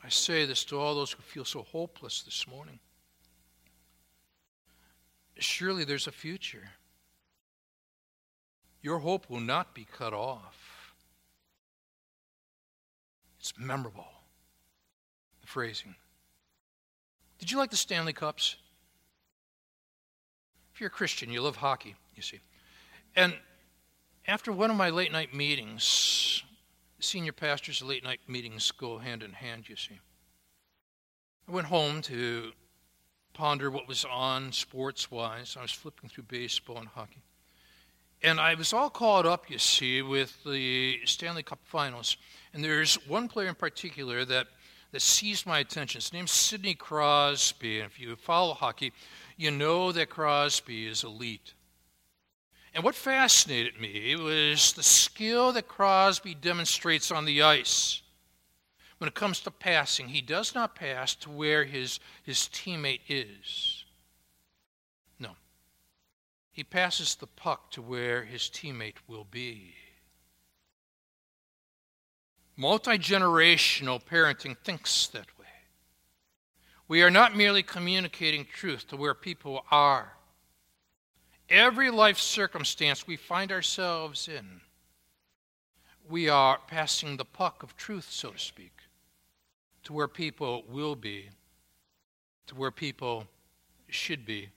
I 0.03 0.09
say 0.09 0.45
this 0.45 0.63
to 0.65 0.79
all 0.79 0.93
those 0.95 1.11
who 1.11 1.21
feel 1.21 1.45
so 1.45 1.63
hopeless 1.63 2.21
this 2.21 2.47
morning. 2.47 2.79
Surely 5.39 5.85
there's 5.85 6.07
a 6.07 6.11
future. 6.11 6.69
Your 8.81 8.99
hope 8.99 9.29
will 9.29 9.39
not 9.39 9.73
be 9.73 9.85
cut 9.85 10.13
off. 10.13 10.93
It's 13.39 13.53
memorable 13.57 14.18
phrasing. 15.49 15.95
Did 17.39 17.49
you 17.49 17.57
like 17.57 17.71
the 17.71 17.75
Stanley 17.75 18.13
Cups? 18.13 18.55
If 20.73 20.79
you're 20.79 20.89
a 20.89 20.91
Christian, 20.91 21.31
you 21.31 21.41
love 21.41 21.55
hockey, 21.55 21.95
you 22.15 22.21
see. 22.21 22.39
And 23.15 23.33
after 24.27 24.51
one 24.51 24.69
of 24.69 24.77
my 24.77 24.91
late 24.91 25.11
night 25.11 25.33
meetings, 25.33 26.43
senior 26.99 27.31
pastors' 27.31 27.81
late 27.81 28.03
night 28.03 28.19
meetings 28.27 28.69
go 28.71 28.99
hand 28.99 29.23
in 29.23 29.33
hand, 29.33 29.67
you 29.67 29.75
see. 29.75 29.99
I 31.47 31.51
went 31.51 31.67
home 31.67 32.03
to 32.03 32.51
ponder 33.33 33.71
what 33.71 33.87
was 33.87 34.05
on 34.05 34.51
sports 34.51 35.09
wise. 35.09 35.57
I 35.57 35.63
was 35.63 35.71
flipping 35.71 36.09
through 36.09 36.25
baseball 36.25 36.77
and 36.77 36.87
hockey. 36.87 37.23
And 38.21 38.39
I 38.39 38.53
was 38.53 38.71
all 38.71 38.89
caught 38.91 39.25
up, 39.25 39.49
you 39.49 39.57
see, 39.57 40.03
with 40.03 40.43
the 40.43 40.99
Stanley 41.05 41.41
Cup 41.41 41.59
finals. 41.63 42.17
And 42.53 42.63
there's 42.63 42.95
one 43.07 43.27
player 43.27 43.47
in 43.47 43.55
particular 43.55 44.25
that 44.25 44.47
that 44.91 45.01
seized 45.01 45.45
my 45.45 45.59
attention. 45.59 45.99
His 45.99 46.13
name's 46.13 46.31
Sidney 46.31 46.73
Crosby. 46.73 47.79
And 47.79 47.91
if 47.91 47.99
you 47.99 48.15
follow 48.15 48.53
hockey, 48.53 48.91
you 49.37 49.51
know 49.51 49.91
that 49.91 50.09
Crosby 50.09 50.87
is 50.87 51.03
elite. 51.03 51.53
And 52.73 52.83
what 52.83 52.95
fascinated 52.95 53.79
me 53.79 54.15
was 54.15 54.73
the 54.73 54.83
skill 54.83 55.51
that 55.53 55.67
Crosby 55.67 56.35
demonstrates 56.35 57.11
on 57.11 57.25
the 57.25 57.41
ice. 57.41 58.01
When 58.99 59.07
it 59.07 59.15
comes 59.15 59.39
to 59.41 59.51
passing, 59.51 60.09
he 60.09 60.21
does 60.21 60.53
not 60.53 60.75
pass 60.75 61.15
to 61.15 61.29
where 61.29 61.63
his, 61.63 61.99
his 62.23 62.49
teammate 62.51 63.01
is. 63.07 63.85
No. 65.19 65.31
He 66.51 66.63
passes 66.63 67.15
the 67.15 67.27
puck 67.27 67.71
to 67.71 67.81
where 67.81 68.23
his 68.23 68.43
teammate 68.43 68.97
will 69.07 69.23
be. 69.23 69.73
Multi 72.59 72.97
generational 72.97 74.03
parenting 74.03 74.57
thinks 74.65 75.07
that 75.07 75.39
way. 75.39 75.45
We 76.89 77.01
are 77.03 77.09
not 77.09 77.33
merely 77.33 77.63
communicating 77.63 78.45
truth 78.53 78.85
to 78.89 78.97
where 78.97 79.13
people 79.13 79.63
are. 79.71 80.17
Every 81.49 81.89
life 81.89 82.17
circumstance 82.17 83.07
we 83.07 83.15
find 83.15 83.53
ourselves 83.53 84.27
in, 84.27 84.59
we 86.09 86.27
are 86.27 86.59
passing 86.67 87.15
the 87.15 87.23
puck 87.23 87.63
of 87.63 87.77
truth, 87.77 88.07
so 88.09 88.31
to 88.31 88.37
speak, 88.37 88.73
to 89.83 89.93
where 89.93 90.09
people 90.09 90.65
will 90.67 90.97
be, 90.97 91.29
to 92.47 92.55
where 92.55 92.71
people 92.71 93.25
should 93.87 94.25
be. 94.25 94.49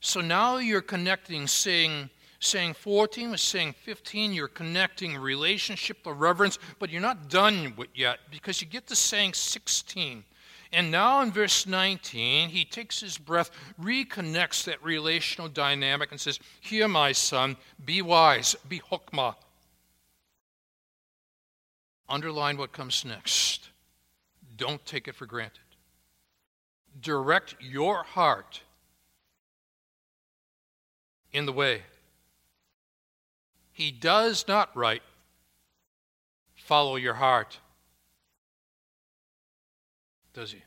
So 0.00 0.20
now 0.20 0.58
you're 0.58 0.82
connecting, 0.82 1.46
saying, 1.46 2.10
saying 2.42 2.74
14 2.74 3.30
with 3.30 3.40
saying 3.40 3.74
15. 3.82 4.32
You're 4.32 4.48
connecting 4.48 5.16
relationship 5.16 6.02
to 6.02 6.12
reverence, 6.12 6.58
but 6.78 6.90
you're 6.90 7.00
not 7.00 7.28
done 7.28 7.74
yet 7.94 8.18
because 8.30 8.60
you 8.60 8.66
get 8.66 8.86
to 8.88 8.96
saying 8.96 9.34
16. 9.34 10.24
And 10.72 10.90
now 10.90 11.20
in 11.20 11.30
verse 11.30 11.66
19, 11.66 12.48
he 12.48 12.64
takes 12.64 13.00
his 13.00 13.18
breath, 13.18 13.50
reconnects 13.80 14.64
that 14.64 14.82
relational 14.82 15.48
dynamic, 15.48 16.10
and 16.10 16.20
says, 16.20 16.40
Here, 16.60 16.88
my 16.88 17.12
son, 17.12 17.56
be 17.84 18.00
wise, 18.00 18.56
be 18.68 18.80
hokmah. 18.80 19.34
Underline 22.08 22.56
what 22.56 22.72
comes 22.72 23.04
next. 23.04 23.68
Don't 24.56 24.84
take 24.86 25.08
it 25.08 25.14
for 25.14 25.26
granted. 25.26 25.60
Direct 27.00 27.54
your 27.60 28.02
heart 28.02 28.62
in 31.32 31.46
the 31.46 31.52
way 31.52 31.82
he 33.72 33.90
does 33.90 34.46
not 34.46 34.74
write, 34.76 35.02
follow 36.54 36.96
your 36.96 37.14
heart. 37.14 37.58
Does 40.34 40.52
he? 40.52 40.62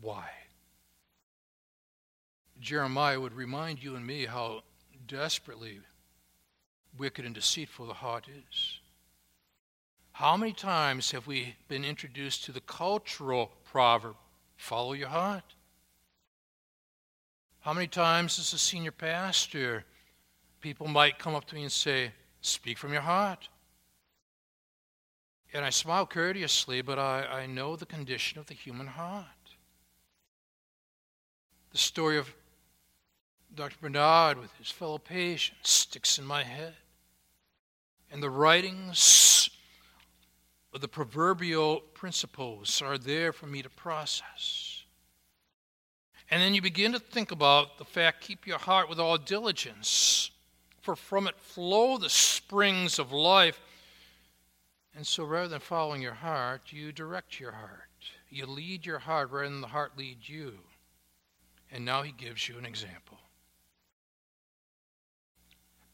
Why? 0.00 0.28
Jeremiah 2.60 3.20
would 3.20 3.34
remind 3.34 3.82
you 3.82 3.96
and 3.96 4.06
me 4.06 4.26
how 4.26 4.62
desperately 5.06 5.80
wicked 6.96 7.24
and 7.24 7.34
deceitful 7.34 7.86
the 7.86 7.94
heart 7.94 8.26
is. 8.28 8.78
How 10.12 10.36
many 10.36 10.52
times 10.52 11.10
have 11.10 11.26
we 11.26 11.56
been 11.68 11.84
introduced 11.84 12.44
to 12.44 12.52
the 12.52 12.60
cultural 12.60 13.50
proverb, 13.64 14.16
follow 14.56 14.92
your 14.92 15.08
heart? 15.08 15.54
How 17.60 17.72
many 17.72 17.86
times 17.86 18.36
has 18.36 18.52
a 18.52 18.58
senior 18.58 18.92
pastor 18.92 19.84
people 20.64 20.88
might 20.88 21.18
come 21.18 21.34
up 21.34 21.44
to 21.44 21.54
me 21.54 21.62
and 21.62 21.70
say, 21.70 22.10
Speak 22.40 22.78
from 22.78 22.90
your 22.90 23.02
heart. 23.02 23.50
And 25.52 25.62
I 25.62 25.68
smile 25.68 26.06
courteously, 26.06 26.80
but 26.80 26.98
I, 26.98 27.42
I 27.42 27.46
know 27.46 27.76
the 27.76 27.84
condition 27.84 28.38
of 28.38 28.46
the 28.46 28.54
human 28.54 28.86
heart. 28.86 29.26
The 31.70 31.78
story 31.78 32.16
of 32.16 32.34
Dr. 33.54 33.76
Bernard 33.78 34.38
with 34.38 34.52
his 34.56 34.70
fellow 34.70 34.96
patients 34.96 35.70
sticks 35.70 36.18
in 36.18 36.24
my 36.24 36.42
head. 36.42 36.74
And 38.10 38.22
the 38.22 38.30
writings 38.30 39.50
of 40.72 40.80
the 40.80 40.88
proverbial 40.88 41.80
principles 41.92 42.80
are 42.80 42.96
there 42.96 43.34
for 43.34 43.46
me 43.46 43.60
to 43.60 43.68
process. 43.68 44.82
And 46.30 46.40
then 46.40 46.54
you 46.54 46.62
begin 46.62 46.92
to 46.92 46.98
think 46.98 47.32
about 47.32 47.76
the 47.76 47.84
fact 47.84 48.22
keep 48.22 48.46
your 48.46 48.58
heart 48.58 48.88
with 48.88 48.98
all 48.98 49.18
diligence 49.18 50.30
for 50.84 50.94
from 50.94 51.26
it 51.26 51.38
flow 51.38 51.96
the 51.96 52.10
springs 52.10 52.98
of 52.98 53.10
life. 53.10 53.58
And 54.94 55.06
so 55.06 55.24
rather 55.24 55.48
than 55.48 55.60
following 55.60 56.02
your 56.02 56.12
heart, 56.12 56.72
you 56.72 56.92
direct 56.92 57.40
your 57.40 57.52
heart. 57.52 57.88
You 58.28 58.44
lead 58.46 58.84
your 58.84 58.98
heart 58.98 59.30
rather 59.30 59.48
than 59.48 59.62
the 59.62 59.68
heart 59.68 59.96
lead 59.96 60.18
you. 60.20 60.58
And 61.72 61.86
now 61.86 62.02
he 62.02 62.12
gives 62.12 62.48
you 62.48 62.58
an 62.58 62.66
example. 62.66 63.18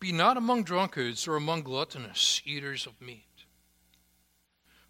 Be 0.01 0.11
not 0.11 0.37
among 0.37 0.65
drunkards 0.65 1.29
or 1.29 1.37
among 1.37 1.63
gluttonous 1.63 2.43
eaters 2.45 2.85
of 2.85 3.01
meat. 3.01 3.25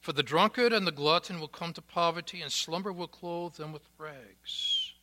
For 0.00 0.14
the 0.14 0.22
drunkard 0.22 0.72
and 0.72 0.86
the 0.86 0.92
glutton 0.92 1.40
will 1.40 1.48
come 1.48 1.74
to 1.74 1.82
poverty, 1.82 2.40
and 2.40 2.50
slumber 2.50 2.90
will 2.90 3.06
clothe 3.06 3.56
them 3.56 3.70
with 3.70 3.82
rags. 3.98 4.94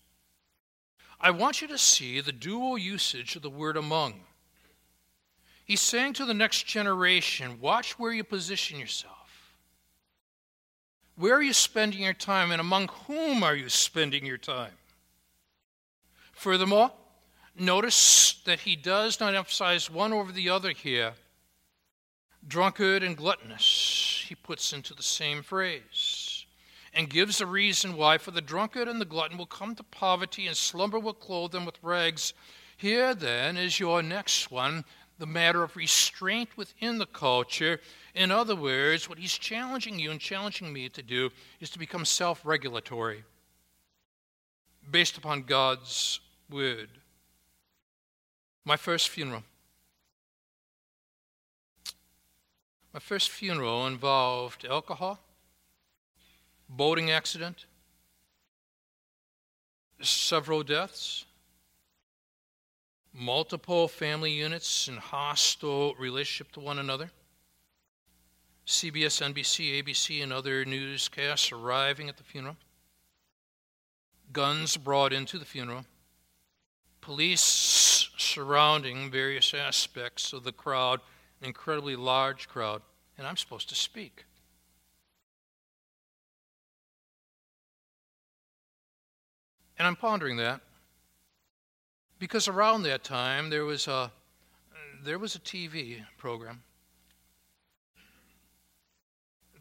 I 1.21 1.29
want 1.29 1.61
you 1.61 1.67
to 1.67 1.77
see 1.77 2.19
the 2.19 2.31
dual 2.31 2.79
usage 2.79 3.35
of 3.35 3.43
the 3.43 3.49
word 3.49 3.77
among. 3.77 4.21
He's 5.67 5.81
saying 5.81 6.13
to 6.13 6.25
the 6.25 6.33
next 6.33 6.65
generation 6.65 7.59
watch 7.61 7.99
where 7.99 8.11
you 8.11 8.23
position 8.23 8.79
yourself. 8.79 9.13
Where 11.15 11.35
are 11.35 11.43
you 11.43 11.53
spending 11.53 12.01
your 12.01 12.13
time, 12.13 12.51
and 12.51 12.59
among 12.59 12.87
whom 13.05 13.43
are 13.43 13.55
you 13.55 13.69
spending 13.69 14.25
your 14.25 14.37
time? 14.39 14.73
Furthermore, 16.31 16.91
Notice 17.59 18.33
that 18.45 18.59
he 18.59 18.75
does 18.75 19.19
not 19.19 19.33
emphasize 19.33 19.89
one 19.89 20.13
over 20.13 20.31
the 20.31 20.49
other 20.49 20.71
here. 20.71 21.13
Drunkard 22.47 23.01
and 23.01 23.17
gluttonous, 23.17 24.25
he 24.27 24.35
puts 24.35 24.73
into 24.73 24.93
the 24.93 25.01
same 25.01 25.41
phrase, 25.41 26.45
and 26.93 27.09
gives 27.09 27.41
a 27.41 27.47
reason 27.47 27.97
why, 27.97 28.19
for 28.19 28.29
the 28.29 28.41
drunkard 28.41 28.87
and 28.87 29.01
the 29.01 29.05
glutton 29.05 29.39
will 29.39 29.47
come 29.47 29.73
to 29.75 29.83
poverty, 29.83 30.45
and 30.45 30.55
slumber 30.55 30.99
will 30.99 31.15
clothe 31.15 31.51
them 31.51 31.65
with 31.65 31.81
rags. 31.81 32.33
Here, 32.77 33.15
then, 33.15 33.57
is 33.57 33.79
your 33.79 34.03
next 34.03 34.51
one 34.51 34.85
the 35.19 35.25
matter 35.25 35.63
of 35.63 35.75
restraint 35.75 36.49
within 36.55 36.97
the 36.97 37.05
culture. 37.05 37.79
In 38.13 38.31
other 38.31 38.55
words, 38.55 39.09
what 39.09 39.17
he's 39.17 39.37
challenging 39.37 39.99
you 39.99 40.11
and 40.11 40.19
challenging 40.19 40.71
me 40.71 40.89
to 40.89 41.01
do 41.01 41.31
is 41.59 41.69
to 41.71 41.79
become 41.79 42.05
self 42.05 42.45
regulatory 42.45 43.23
based 44.89 45.17
upon 45.17 45.43
God's 45.43 46.19
word. 46.49 46.89
My 48.63 48.77
first 48.77 49.09
funeral. 49.09 49.43
My 52.93 52.99
first 52.99 53.29
funeral 53.29 53.85
involved 53.85 54.65
alcohol, 54.65 55.19
boating 56.67 57.11
accident, 57.11 57.65
several 60.01 60.63
deaths, 60.63 61.25
multiple 63.17 63.87
family 63.87 64.31
units 64.31 64.87
in 64.87 64.97
hostile 64.97 65.95
relationship 65.95 66.51
to 66.53 66.59
one 66.59 66.79
another. 66.79 67.09
CBS, 68.65 69.21
NBC, 69.33 69.81
ABC, 69.81 70.21
and 70.21 70.31
other 70.31 70.65
newscasts 70.65 71.51
arriving 71.51 72.09
at 72.09 72.17
the 72.17 72.23
funeral. 72.23 72.57
Guns 74.33 74.77
brought 74.77 75.13
into 75.13 75.39
the 75.39 75.45
funeral. 75.45 75.85
Police 77.01 78.09
surrounding 78.17 79.09
various 79.09 79.53
aspects 79.53 80.33
of 80.33 80.43
the 80.43 80.51
crowd, 80.51 80.99
an 81.41 81.47
incredibly 81.47 81.95
large 81.95 82.47
crowd, 82.49 82.81
and 83.17 83.25
I'm 83.25 83.37
supposed 83.37 83.69
to 83.69 83.75
speak. 83.75 84.25
And 89.79 89.87
I'm 89.87 89.95
pondering 89.95 90.37
that. 90.37 90.61
Because 92.19 92.47
around 92.47 92.83
that 92.83 93.03
time 93.03 93.49
there 93.49 93.65
was 93.65 93.87
a 93.87 94.11
there 95.03 95.19
was 95.19 95.35
a 95.35 95.39
TV 95.39 96.03
program 96.17 96.63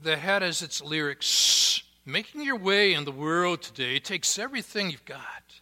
that 0.03 0.19
had 0.19 0.43
as 0.43 0.63
its 0.63 0.83
lyrics 0.83 1.83
making 2.05 2.43
your 2.43 2.57
way 2.57 2.95
in 2.95 3.05
the 3.05 3.13
world 3.13 3.63
today 3.63 3.99
takes 3.99 4.39
everything 4.39 4.91
you've 4.91 5.05
got. 5.05 5.61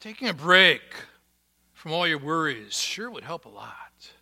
Taking 0.00 0.28
a 0.28 0.34
break 0.34 0.82
from 1.72 1.92
all 1.92 2.06
your 2.06 2.18
worries 2.18 2.78
sure 2.78 3.10
would 3.10 3.24
help 3.24 3.44
a 3.44 3.48
lot. 3.48 4.12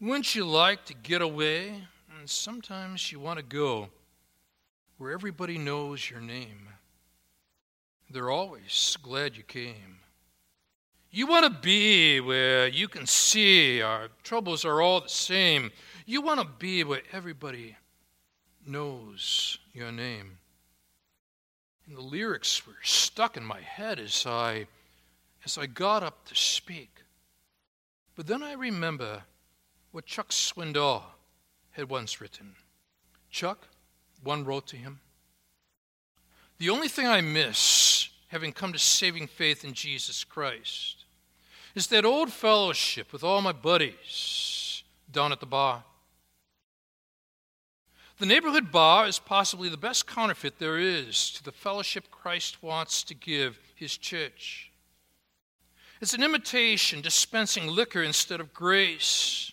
Wouldn't 0.00 0.34
you 0.34 0.44
like 0.44 0.84
to 0.86 0.94
get 0.94 1.22
away? 1.22 1.84
And 2.18 2.28
sometimes 2.28 3.10
you 3.10 3.20
want 3.20 3.38
to 3.38 3.44
go 3.44 3.88
where 4.98 5.12
everybody 5.12 5.58
knows 5.58 6.10
your 6.10 6.20
name. 6.20 6.68
They're 8.14 8.30
always 8.30 8.96
glad 9.02 9.36
you 9.36 9.42
came. 9.42 9.98
You 11.10 11.26
want 11.26 11.46
to 11.46 11.60
be 11.60 12.20
where 12.20 12.68
you 12.68 12.86
can 12.86 13.08
see 13.08 13.82
our 13.82 14.06
troubles 14.22 14.64
are 14.64 14.80
all 14.80 15.00
the 15.00 15.08
same. 15.08 15.72
You 16.06 16.22
want 16.22 16.38
to 16.38 16.46
be 16.46 16.84
where 16.84 17.02
everybody 17.10 17.76
knows 18.64 19.58
your 19.72 19.90
name. 19.90 20.38
And 21.88 21.96
the 21.96 22.02
lyrics 22.02 22.64
were 22.64 22.76
stuck 22.84 23.36
in 23.36 23.44
my 23.44 23.60
head 23.60 23.98
as 23.98 24.24
I 24.24 24.68
as 25.44 25.58
I 25.58 25.66
got 25.66 26.04
up 26.04 26.24
to 26.26 26.36
speak. 26.36 27.02
But 28.14 28.28
then 28.28 28.44
I 28.44 28.52
remember 28.52 29.24
what 29.90 30.06
Chuck 30.06 30.28
Swindoll 30.28 31.02
had 31.72 31.90
once 31.90 32.20
written. 32.20 32.54
Chuck, 33.28 33.66
one 34.22 34.44
wrote 34.44 34.68
to 34.68 34.76
him, 34.76 35.00
the 36.58 36.70
only 36.70 36.88
thing 36.88 37.06
I 37.06 37.20
miss, 37.20 38.03
having 38.34 38.52
come 38.52 38.72
to 38.72 38.78
saving 38.80 39.28
faith 39.28 39.64
in 39.64 39.72
Jesus 39.72 40.24
Christ, 40.24 41.04
is 41.76 41.86
that 41.86 42.04
old 42.04 42.32
fellowship 42.32 43.12
with 43.12 43.22
all 43.22 43.40
my 43.40 43.52
buddies 43.52 44.82
down 45.12 45.30
at 45.30 45.38
the 45.38 45.46
bar. 45.46 45.84
The 48.18 48.26
neighborhood 48.26 48.72
bar 48.72 49.06
is 49.06 49.20
possibly 49.20 49.68
the 49.68 49.76
best 49.76 50.08
counterfeit 50.08 50.58
there 50.58 50.80
is 50.80 51.30
to 51.30 51.44
the 51.44 51.52
fellowship 51.52 52.10
Christ 52.10 52.60
wants 52.60 53.04
to 53.04 53.14
give 53.14 53.56
his 53.76 53.96
church. 53.96 54.72
It's 56.00 56.12
an 56.12 56.24
imitation 56.24 57.02
dispensing 57.02 57.68
liquor 57.68 58.02
instead 58.02 58.40
of 58.40 58.52
grace, 58.52 59.52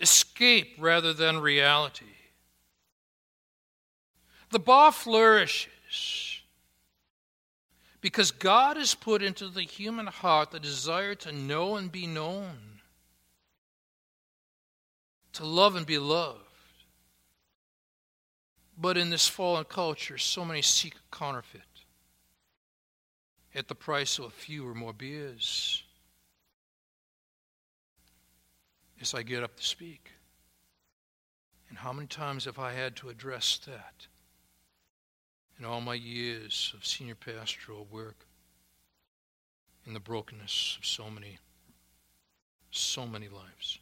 escape 0.00 0.76
rather 0.78 1.12
than 1.12 1.38
reality. 1.38 2.04
The 4.52 4.60
bar 4.60 4.92
flourishes 4.92 6.35
because 8.00 8.30
God 8.30 8.76
has 8.76 8.94
put 8.94 9.22
into 9.22 9.48
the 9.48 9.62
human 9.62 10.06
heart 10.06 10.50
the 10.50 10.60
desire 10.60 11.14
to 11.16 11.32
know 11.32 11.76
and 11.76 11.90
be 11.90 12.06
known, 12.06 12.80
to 15.32 15.44
love 15.44 15.76
and 15.76 15.86
be 15.86 15.98
loved. 15.98 16.40
But 18.78 18.98
in 18.98 19.10
this 19.10 19.26
fallen 19.26 19.64
culture, 19.64 20.18
so 20.18 20.44
many 20.44 20.60
seek 20.62 20.94
a 20.94 21.16
counterfeit 21.16 21.62
at 23.54 23.68
the 23.68 23.74
price 23.74 24.18
of 24.18 24.26
a 24.26 24.30
few 24.30 24.68
or 24.68 24.74
more 24.74 24.92
beers. 24.92 25.82
As 29.00 29.14
I 29.14 29.22
get 29.22 29.42
up 29.42 29.56
to 29.56 29.62
speak, 29.62 30.10
and 31.68 31.78
how 31.78 31.92
many 31.92 32.06
times 32.06 32.44
have 32.44 32.58
I 32.58 32.72
had 32.72 32.96
to 32.96 33.08
address 33.08 33.58
that? 33.66 34.06
In 35.58 35.64
all 35.64 35.80
my 35.80 35.94
years 35.94 36.72
of 36.76 36.84
senior 36.84 37.14
pastoral 37.14 37.86
work 37.90 38.26
in 39.86 39.94
the 39.94 40.00
brokenness 40.00 40.76
of 40.78 40.86
so 40.86 41.08
many, 41.08 41.38
so 42.70 43.06
many 43.06 43.28
lives. 43.28 43.78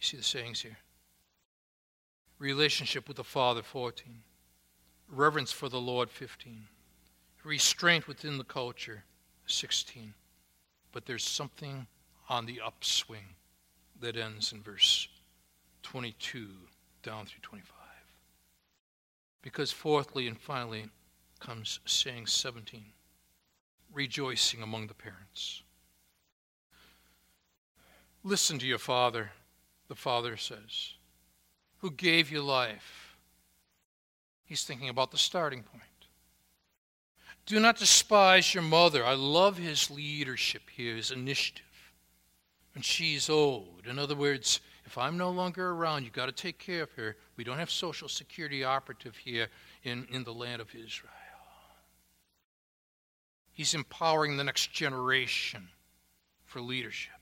You 0.00 0.06
see 0.06 0.16
the 0.16 0.22
sayings 0.22 0.60
here? 0.60 0.78
Relationship 2.38 3.08
with 3.08 3.16
the 3.16 3.24
Father, 3.24 3.62
14. 3.62 4.22
Reverence 5.10 5.50
for 5.50 5.68
the 5.68 5.80
Lord, 5.80 6.10
15. 6.10 6.66
Restraint 7.44 8.06
within 8.06 8.38
the 8.38 8.44
culture, 8.44 9.02
16. 9.46 10.14
But 10.92 11.06
there's 11.06 11.24
something 11.24 11.86
on 12.28 12.46
the 12.46 12.60
upswing 12.64 13.34
that 14.00 14.16
ends 14.16 14.52
in 14.52 14.62
verse 14.62 15.08
22 15.82 16.46
down 17.02 17.26
through 17.26 17.40
25. 17.40 17.77
Because, 19.48 19.72
fourthly 19.72 20.28
and 20.28 20.38
finally, 20.38 20.90
comes 21.40 21.80
saying 21.86 22.26
17 22.26 22.84
rejoicing 23.92 24.62
among 24.62 24.86
the 24.86 24.94
parents. 24.94 25.62
Listen 28.22 28.58
to 28.58 28.66
your 28.66 28.78
father, 28.78 29.30
the 29.88 29.94
father 29.94 30.36
says, 30.36 30.92
who 31.78 31.90
gave 31.90 32.30
you 32.30 32.42
life. 32.42 33.16
He's 34.44 34.64
thinking 34.64 34.90
about 34.90 35.10
the 35.10 35.16
starting 35.16 35.62
point. 35.62 35.82
Do 37.46 37.58
not 37.58 37.78
despise 37.78 38.52
your 38.52 38.62
mother. 38.62 39.02
I 39.02 39.14
love 39.14 39.56
his 39.56 39.90
leadership 39.90 40.62
here, 40.70 40.96
his 40.96 41.10
initiative. 41.10 41.64
When 42.74 42.82
she's 42.82 43.30
old. 43.30 43.86
In 43.88 43.98
other 43.98 44.14
words, 44.14 44.60
if 44.84 44.98
I'm 44.98 45.16
no 45.16 45.30
longer 45.30 45.70
around, 45.70 46.04
you've 46.04 46.12
got 46.12 46.26
to 46.26 46.32
take 46.32 46.58
care 46.58 46.82
of 46.82 46.92
her. 46.92 47.16
We 47.38 47.44
don't 47.44 47.58
have 47.58 47.70
Social 47.70 48.08
Security 48.08 48.64
operative 48.64 49.16
here 49.16 49.46
in, 49.84 50.08
in 50.10 50.24
the 50.24 50.34
land 50.34 50.60
of 50.60 50.74
Israel. 50.74 51.12
He's 53.52 53.74
empowering 53.74 54.36
the 54.36 54.42
next 54.42 54.72
generation 54.72 55.68
for 56.44 56.60
leadership. 56.60 57.12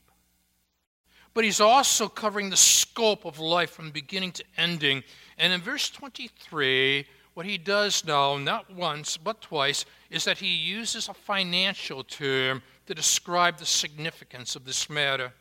But 1.34 1.44
he's 1.44 1.60
also 1.60 2.08
covering 2.08 2.48
the 2.48 2.56
scope 2.56 3.26
of 3.26 3.38
life 3.38 3.72
from 3.72 3.90
beginning 3.90 4.32
to 4.32 4.44
ending. 4.56 5.04
And 5.36 5.52
in 5.52 5.60
verse 5.60 5.90
23, 5.90 7.06
what 7.34 7.44
he 7.44 7.58
does 7.58 8.02
now, 8.02 8.38
not 8.38 8.72
once, 8.72 9.18
but 9.18 9.42
twice, 9.42 9.84
is 10.10 10.24
that 10.24 10.38
he 10.38 10.54
uses 10.54 11.10
a 11.10 11.14
financial 11.14 12.02
term 12.02 12.62
to 12.86 12.94
describe 12.94 13.58
the 13.58 13.66
significance 13.66 14.56
of 14.56 14.64
this 14.64 14.88
matter. 14.88 15.34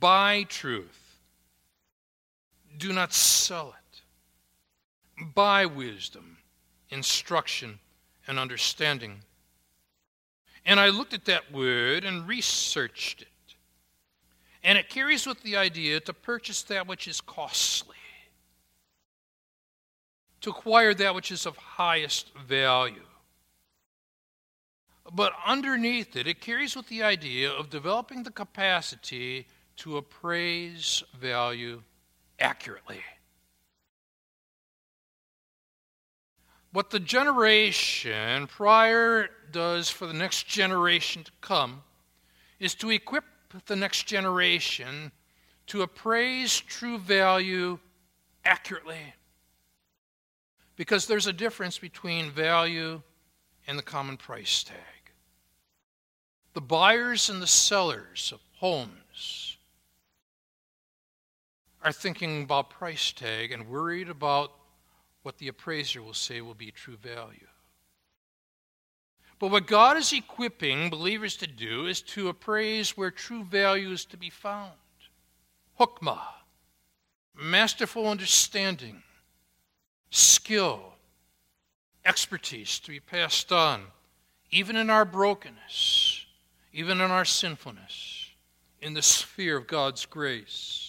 Buy 0.00 0.46
truth. 0.48 1.01
Do 2.78 2.92
not 2.92 3.12
sell 3.12 3.74
it. 3.78 5.24
Buy 5.34 5.66
wisdom, 5.66 6.38
instruction, 6.90 7.78
and 8.26 8.38
understanding. 8.38 9.20
And 10.64 10.80
I 10.80 10.88
looked 10.88 11.12
at 11.12 11.24
that 11.26 11.52
word 11.52 12.04
and 12.04 12.26
researched 12.26 13.22
it. 13.22 13.28
And 14.64 14.78
it 14.78 14.88
carries 14.88 15.26
with 15.26 15.42
the 15.42 15.56
idea 15.56 16.00
to 16.00 16.12
purchase 16.12 16.62
that 16.62 16.86
which 16.86 17.08
is 17.08 17.20
costly. 17.20 17.96
to 20.42 20.50
acquire 20.50 20.92
that 20.92 21.14
which 21.14 21.30
is 21.30 21.46
of 21.46 21.56
highest 21.56 22.32
value. 22.46 23.06
But 25.12 25.32
underneath 25.46 26.16
it, 26.16 26.26
it 26.26 26.40
carries 26.40 26.76
with 26.76 26.88
the 26.88 27.02
idea 27.02 27.50
of 27.50 27.70
developing 27.70 28.22
the 28.22 28.30
capacity 28.30 29.46
to 29.78 29.96
appraise 29.96 31.02
value 31.18 31.82
accurately. 32.42 33.00
What 36.72 36.90
the 36.90 37.00
generation 37.00 38.46
prior 38.46 39.28
does 39.50 39.88
for 39.88 40.06
the 40.06 40.14
next 40.14 40.46
generation 40.46 41.22
to 41.24 41.30
come 41.40 41.82
is 42.58 42.74
to 42.76 42.90
equip 42.90 43.24
the 43.66 43.76
next 43.76 44.06
generation 44.06 45.12
to 45.66 45.82
appraise 45.82 46.58
true 46.58 46.98
value 46.98 47.78
accurately. 48.44 49.14
Because 50.76 51.06
there's 51.06 51.26
a 51.26 51.32
difference 51.32 51.78
between 51.78 52.30
value 52.30 53.02
and 53.66 53.78
the 53.78 53.82
common 53.82 54.16
price 54.16 54.64
tag. 54.64 54.76
The 56.54 56.62
buyers 56.62 57.28
and 57.28 57.42
the 57.42 57.46
sellers 57.46 58.32
of 58.34 58.40
homes 58.56 59.51
are 61.82 61.92
thinking 61.92 62.42
about 62.42 62.70
price 62.70 63.12
tag 63.12 63.52
and 63.52 63.68
worried 63.68 64.08
about 64.08 64.52
what 65.22 65.38
the 65.38 65.48
appraiser 65.48 66.02
will 66.02 66.14
say 66.14 66.40
will 66.40 66.54
be 66.54 66.70
true 66.70 66.96
value. 66.96 67.46
But 69.38 69.50
what 69.50 69.66
God 69.66 69.96
is 69.96 70.12
equipping 70.12 70.88
believers 70.88 71.36
to 71.38 71.46
do 71.46 71.86
is 71.86 72.00
to 72.02 72.28
appraise 72.28 72.96
where 72.96 73.10
true 73.10 73.42
value 73.44 73.90
is 73.90 74.04
to 74.06 74.16
be 74.16 74.30
found. 74.30 74.70
Hokmah, 75.80 76.20
masterful 77.34 78.08
understanding, 78.08 79.02
skill, 80.10 80.92
expertise 82.04 82.78
to 82.80 82.90
be 82.90 83.00
passed 83.00 83.50
on, 83.50 83.82
even 84.50 84.76
in 84.76 84.90
our 84.90 85.04
brokenness, 85.04 86.24
even 86.72 87.00
in 87.00 87.10
our 87.10 87.24
sinfulness, 87.24 88.30
in 88.80 88.94
the 88.94 89.02
sphere 89.02 89.56
of 89.56 89.66
God's 89.66 90.06
grace. 90.06 90.81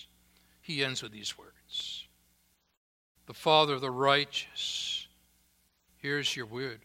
He 0.63 0.83
ends 0.83 1.03
with 1.03 1.11
these 1.11 1.37
words 1.37 2.07
The 3.27 3.33
Father 3.33 3.73
of 3.73 3.81
the 3.81 3.91
righteous, 3.91 5.07
here's 5.97 6.35
your 6.35 6.45
word, 6.45 6.79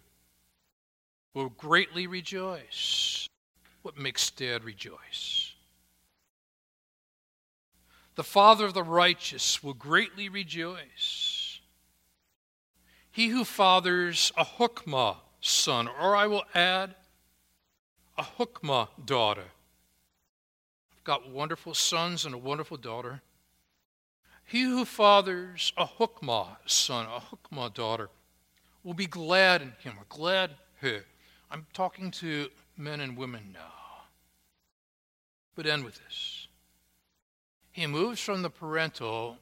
will 1.33 1.49
greatly 1.49 2.07
rejoice. 2.07 3.29
What 3.83 3.97
makes 3.97 4.31
dad 4.31 4.65
rejoice? 4.65 5.55
The 8.17 8.25
Father 8.25 8.65
of 8.65 8.75
the 8.75 8.83
righteous 8.83 9.63
will 9.63 9.75
greatly 9.75 10.29
rejoice. 10.29 11.61
He 13.13 13.29
who 13.29 13.45
fathers 13.45 14.33
a 14.37 14.45
hukmah 14.45 15.19
son, 15.41 15.87
or 15.87 16.17
I 16.17 16.27
will 16.27 16.43
add, 16.53 16.97
a 18.17 18.25
hukmah 18.25 18.89
daughter. 19.07 19.45
I've 20.97 21.05
got 21.05 21.31
wonderful 21.31 21.75
sons 21.75 22.25
and 22.25 22.35
a 22.35 22.39
wonderful 22.39 22.77
daughter. 22.77 23.23
He 24.49 24.63
who 24.63 24.87
fathers 24.87 25.75
a 25.77 25.85
hukmah 25.85 26.57
son, 26.65 27.05
a 27.05 27.21
hukmah 27.21 27.75
daughter, 27.75 28.09
will 28.83 28.95
be 28.95 29.07
glad 29.07 29.61
in 29.61 29.75
him, 29.81 29.99
or 29.99 30.07
glad 30.09 30.53
her. 30.81 31.05
I'm 31.51 31.67
talking 31.75 32.11
to 32.13 32.49
men 32.75 33.01
and 33.01 33.15
women 33.15 33.51
now. 33.53 34.07
But 35.55 35.67
end 35.67 35.85
with 35.85 36.03
this. 36.03 36.47
He 37.73 37.87
moves 37.87 38.21
from 38.21 38.41
the 38.41 38.49
parental 38.49 39.37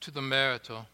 to 0.00 0.10
the 0.10 0.20
marital 0.20 0.86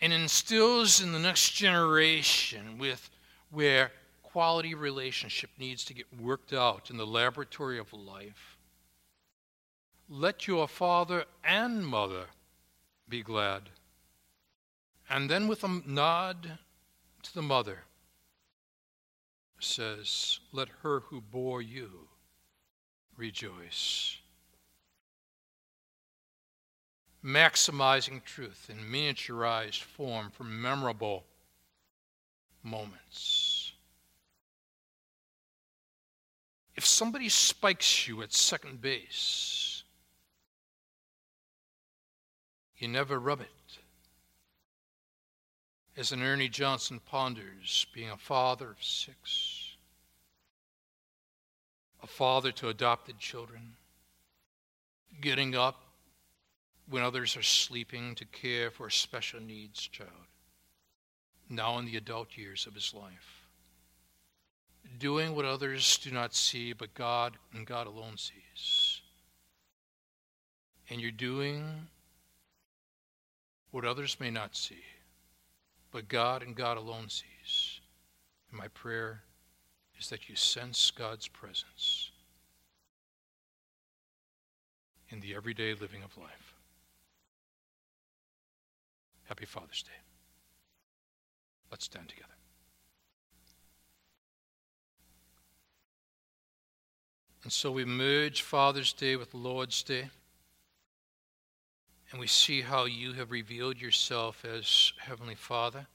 and 0.00 0.14
instills 0.14 1.02
in 1.02 1.12
the 1.12 1.18
next 1.18 1.52
generation 1.52 2.78
with 2.78 3.10
where 3.50 3.92
quality 4.22 4.74
relationship 4.74 5.50
needs 5.58 5.84
to 5.84 5.92
get 5.92 6.06
worked 6.18 6.54
out 6.54 6.88
in 6.88 6.96
the 6.96 7.06
laboratory 7.06 7.78
of 7.78 7.92
life. 7.92 8.51
Let 10.14 10.46
your 10.46 10.68
father 10.68 11.24
and 11.42 11.86
mother 11.86 12.26
be 13.08 13.22
glad. 13.22 13.70
And 15.08 15.30
then 15.30 15.48
with 15.48 15.64
a 15.64 15.80
nod 15.86 16.58
to 17.22 17.34
the 17.34 17.40
mother, 17.40 17.84
says, 19.58 20.38
Let 20.52 20.68
her 20.82 21.00
who 21.00 21.22
bore 21.22 21.62
you 21.62 22.08
rejoice. 23.16 24.18
Maximizing 27.24 28.22
truth 28.22 28.68
in 28.68 28.84
miniaturized 28.84 29.80
form 29.80 30.30
for 30.30 30.44
memorable 30.44 31.24
moments. 32.62 33.72
If 36.76 36.84
somebody 36.84 37.30
spikes 37.30 38.06
you 38.06 38.20
at 38.20 38.34
second 38.34 38.82
base, 38.82 39.61
you 42.82 42.88
never 42.88 43.20
rub 43.20 43.40
it 43.40 43.78
as 45.96 46.10
an 46.10 46.20
Ernie 46.20 46.48
Johnson 46.48 47.00
ponders, 47.06 47.86
being 47.94 48.10
a 48.10 48.16
father 48.16 48.70
of 48.70 48.82
six, 48.82 49.76
a 52.02 52.08
father 52.08 52.50
to 52.50 52.68
adopted 52.68 53.20
children, 53.20 53.74
getting 55.20 55.54
up 55.54 55.80
when 56.90 57.04
others 57.04 57.36
are 57.36 57.42
sleeping 57.42 58.16
to 58.16 58.24
care 58.24 58.68
for 58.68 58.88
a 58.88 58.92
special 58.92 59.40
needs 59.40 59.86
child, 59.86 60.10
now 61.48 61.78
in 61.78 61.84
the 61.84 61.96
adult 61.96 62.36
years 62.36 62.66
of 62.66 62.74
his 62.74 62.92
life, 62.92 63.46
doing 64.98 65.36
what 65.36 65.44
others 65.44 65.98
do 65.98 66.10
not 66.10 66.34
see, 66.34 66.72
but 66.72 66.94
God 66.94 67.36
and 67.54 67.64
God 67.64 67.86
alone 67.86 68.16
sees. 68.16 69.02
And 70.90 71.00
you're 71.00 71.12
doing 71.12 71.86
what 73.72 73.84
others 73.84 74.18
may 74.20 74.30
not 74.30 74.54
see 74.54 74.84
but 75.92 76.08
God 76.08 76.42
and 76.42 76.56
God 76.56 76.78
alone 76.78 77.08
sees. 77.08 77.80
And 78.50 78.58
my 78.58 78.68
prayer 78.68 79.22
is 80.00 80.08
that 80.08 80.28
you 80.28 80.34
sense 80.34 80.90
God's 80.90 81.28
presence 81.28 82.10
in 85.10 85.20
the 85.20 85.34
everyday 85.34 85.74
living 85.74 86.02
of 86.02 86.16
life. 86.16 86.54
Happy 89.24 89.44
Father's 89.44 89.82
Day. 89.82 89.90
Let's 91.70 91.84
stand 91.84 92.08
together. 92.08 92.28
And 97.44 97.52
so 97.52 97.70
we 97.70 97.84
merge 97.84 98.42
Father's 98.42 98.92
Day 98.92 99.16
with 99.16 99.34
Lord's 99.34 99.82
Day 99.82 100.10
and 102.12 102.20
we 102.20 102.26
see 102.26 102.60
how 102.60 102.84
you 102.84 103.14
have 103.14 103.30
revealed 103.30 103.80
yourself 103.80 104.44
as 104.44 104.92
Heavenly 104.98 105.34
Father. 105.34 105.86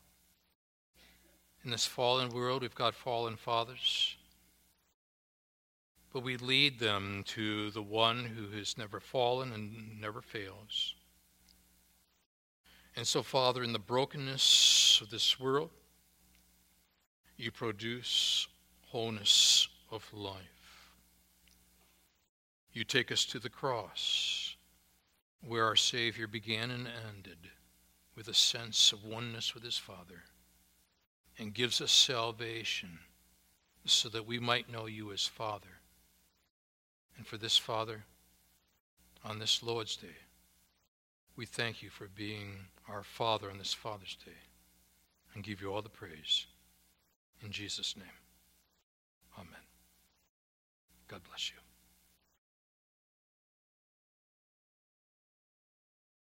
In 1.63 1.69
this 1.69 1.85
fallen 1.85 2.29
world, 2.29 2.63
we've 2.63 2.73
got 2.73 2.95
fallen 2.95 3.35
fathers. 3.35 4.17
But 6.11 6.23
we 6.23 6.37
lead 6.37 6.79
them 6.79 7.23
to 7.27 7.69
the 7.69 7.83
one 7.83 8.25
who 8.25 8.57
has 8.57 8.79
never 8.79 8.99
fallen 8.99 9.53
and 9.53 10.01
never 10.01 10.23
fails. 10.23 10.95
And 12.95 13.05
so, 13.05 13.21
Father, 13.21 13.63
in 13.63 13.71
the 13.71 13.77
brokenness 13.77 14.99
of 15.03 15.11
this 15.11 15.39
world, 15.39 15.69
you 17.37 17.51
produce 17.51 18.47
wholeness 18.87 19.67
of 19.91 20.11
life. 20.11 20.93
You 22.73 22.83
take 22.83 23.11
us 23.11 23.23
to 23.25 23.37
the 23.37 23.49
cross 23.49 24.46
where 25.45 25.65
our 25.65 25.75
Savior 25.75 26.27
began 26.27 26.71
and 26.71 26.87
ended 26.87 27.49
with 28.15 28.27
a 28.27 28.33
sense 28.33 28.91
of 28.91 29.03
oneness 29.03 29.53
with 29.53 29.63
his 29.63 29.77
Father 29.77 30.23
and 31.37 31.53
gives 31.53 31.81
us 31.81 31.91
salvation 31.91 32.99
so 33.85 34.09
that 34.09 34.27
we 34.27 34.39
might 34.39 34.71
know 34.71 34.85
you 34.85 35.11
as 35.11 35.25
Father. 35.25 35.79
And 37.15 37.25
for 37.25 37.37
this, 37.37 37.57
Father, 37.57 38.03
on 39.23 39.39
this 39.39 39.63
Lord's 39.63 39.95
Day, 39.95 40.17
we 41.35 41.45
thank 41.45 41.81
you 41.81 41.89
for 41.89 42.07
being 42.07 42.55
our 42.89 43.03
Father 43.03 43.49
on 43.49 43.57
this 43.57 43.73
Father's 43.73 44.17
Day 44.25 44.31
and 45.33 45.43
give 45.43 45.61
you 45.61 45.71
all 45.71 45.81
the 45.81 45.89
praise. 45.89 46.47
In 47.43 47.51
Jesus' 47.51 47.95
name, 47.95 48.05
amen. 49.37 49.61
God 51.07 51.21
bless 51.29 51.51
you. 51.51 51.66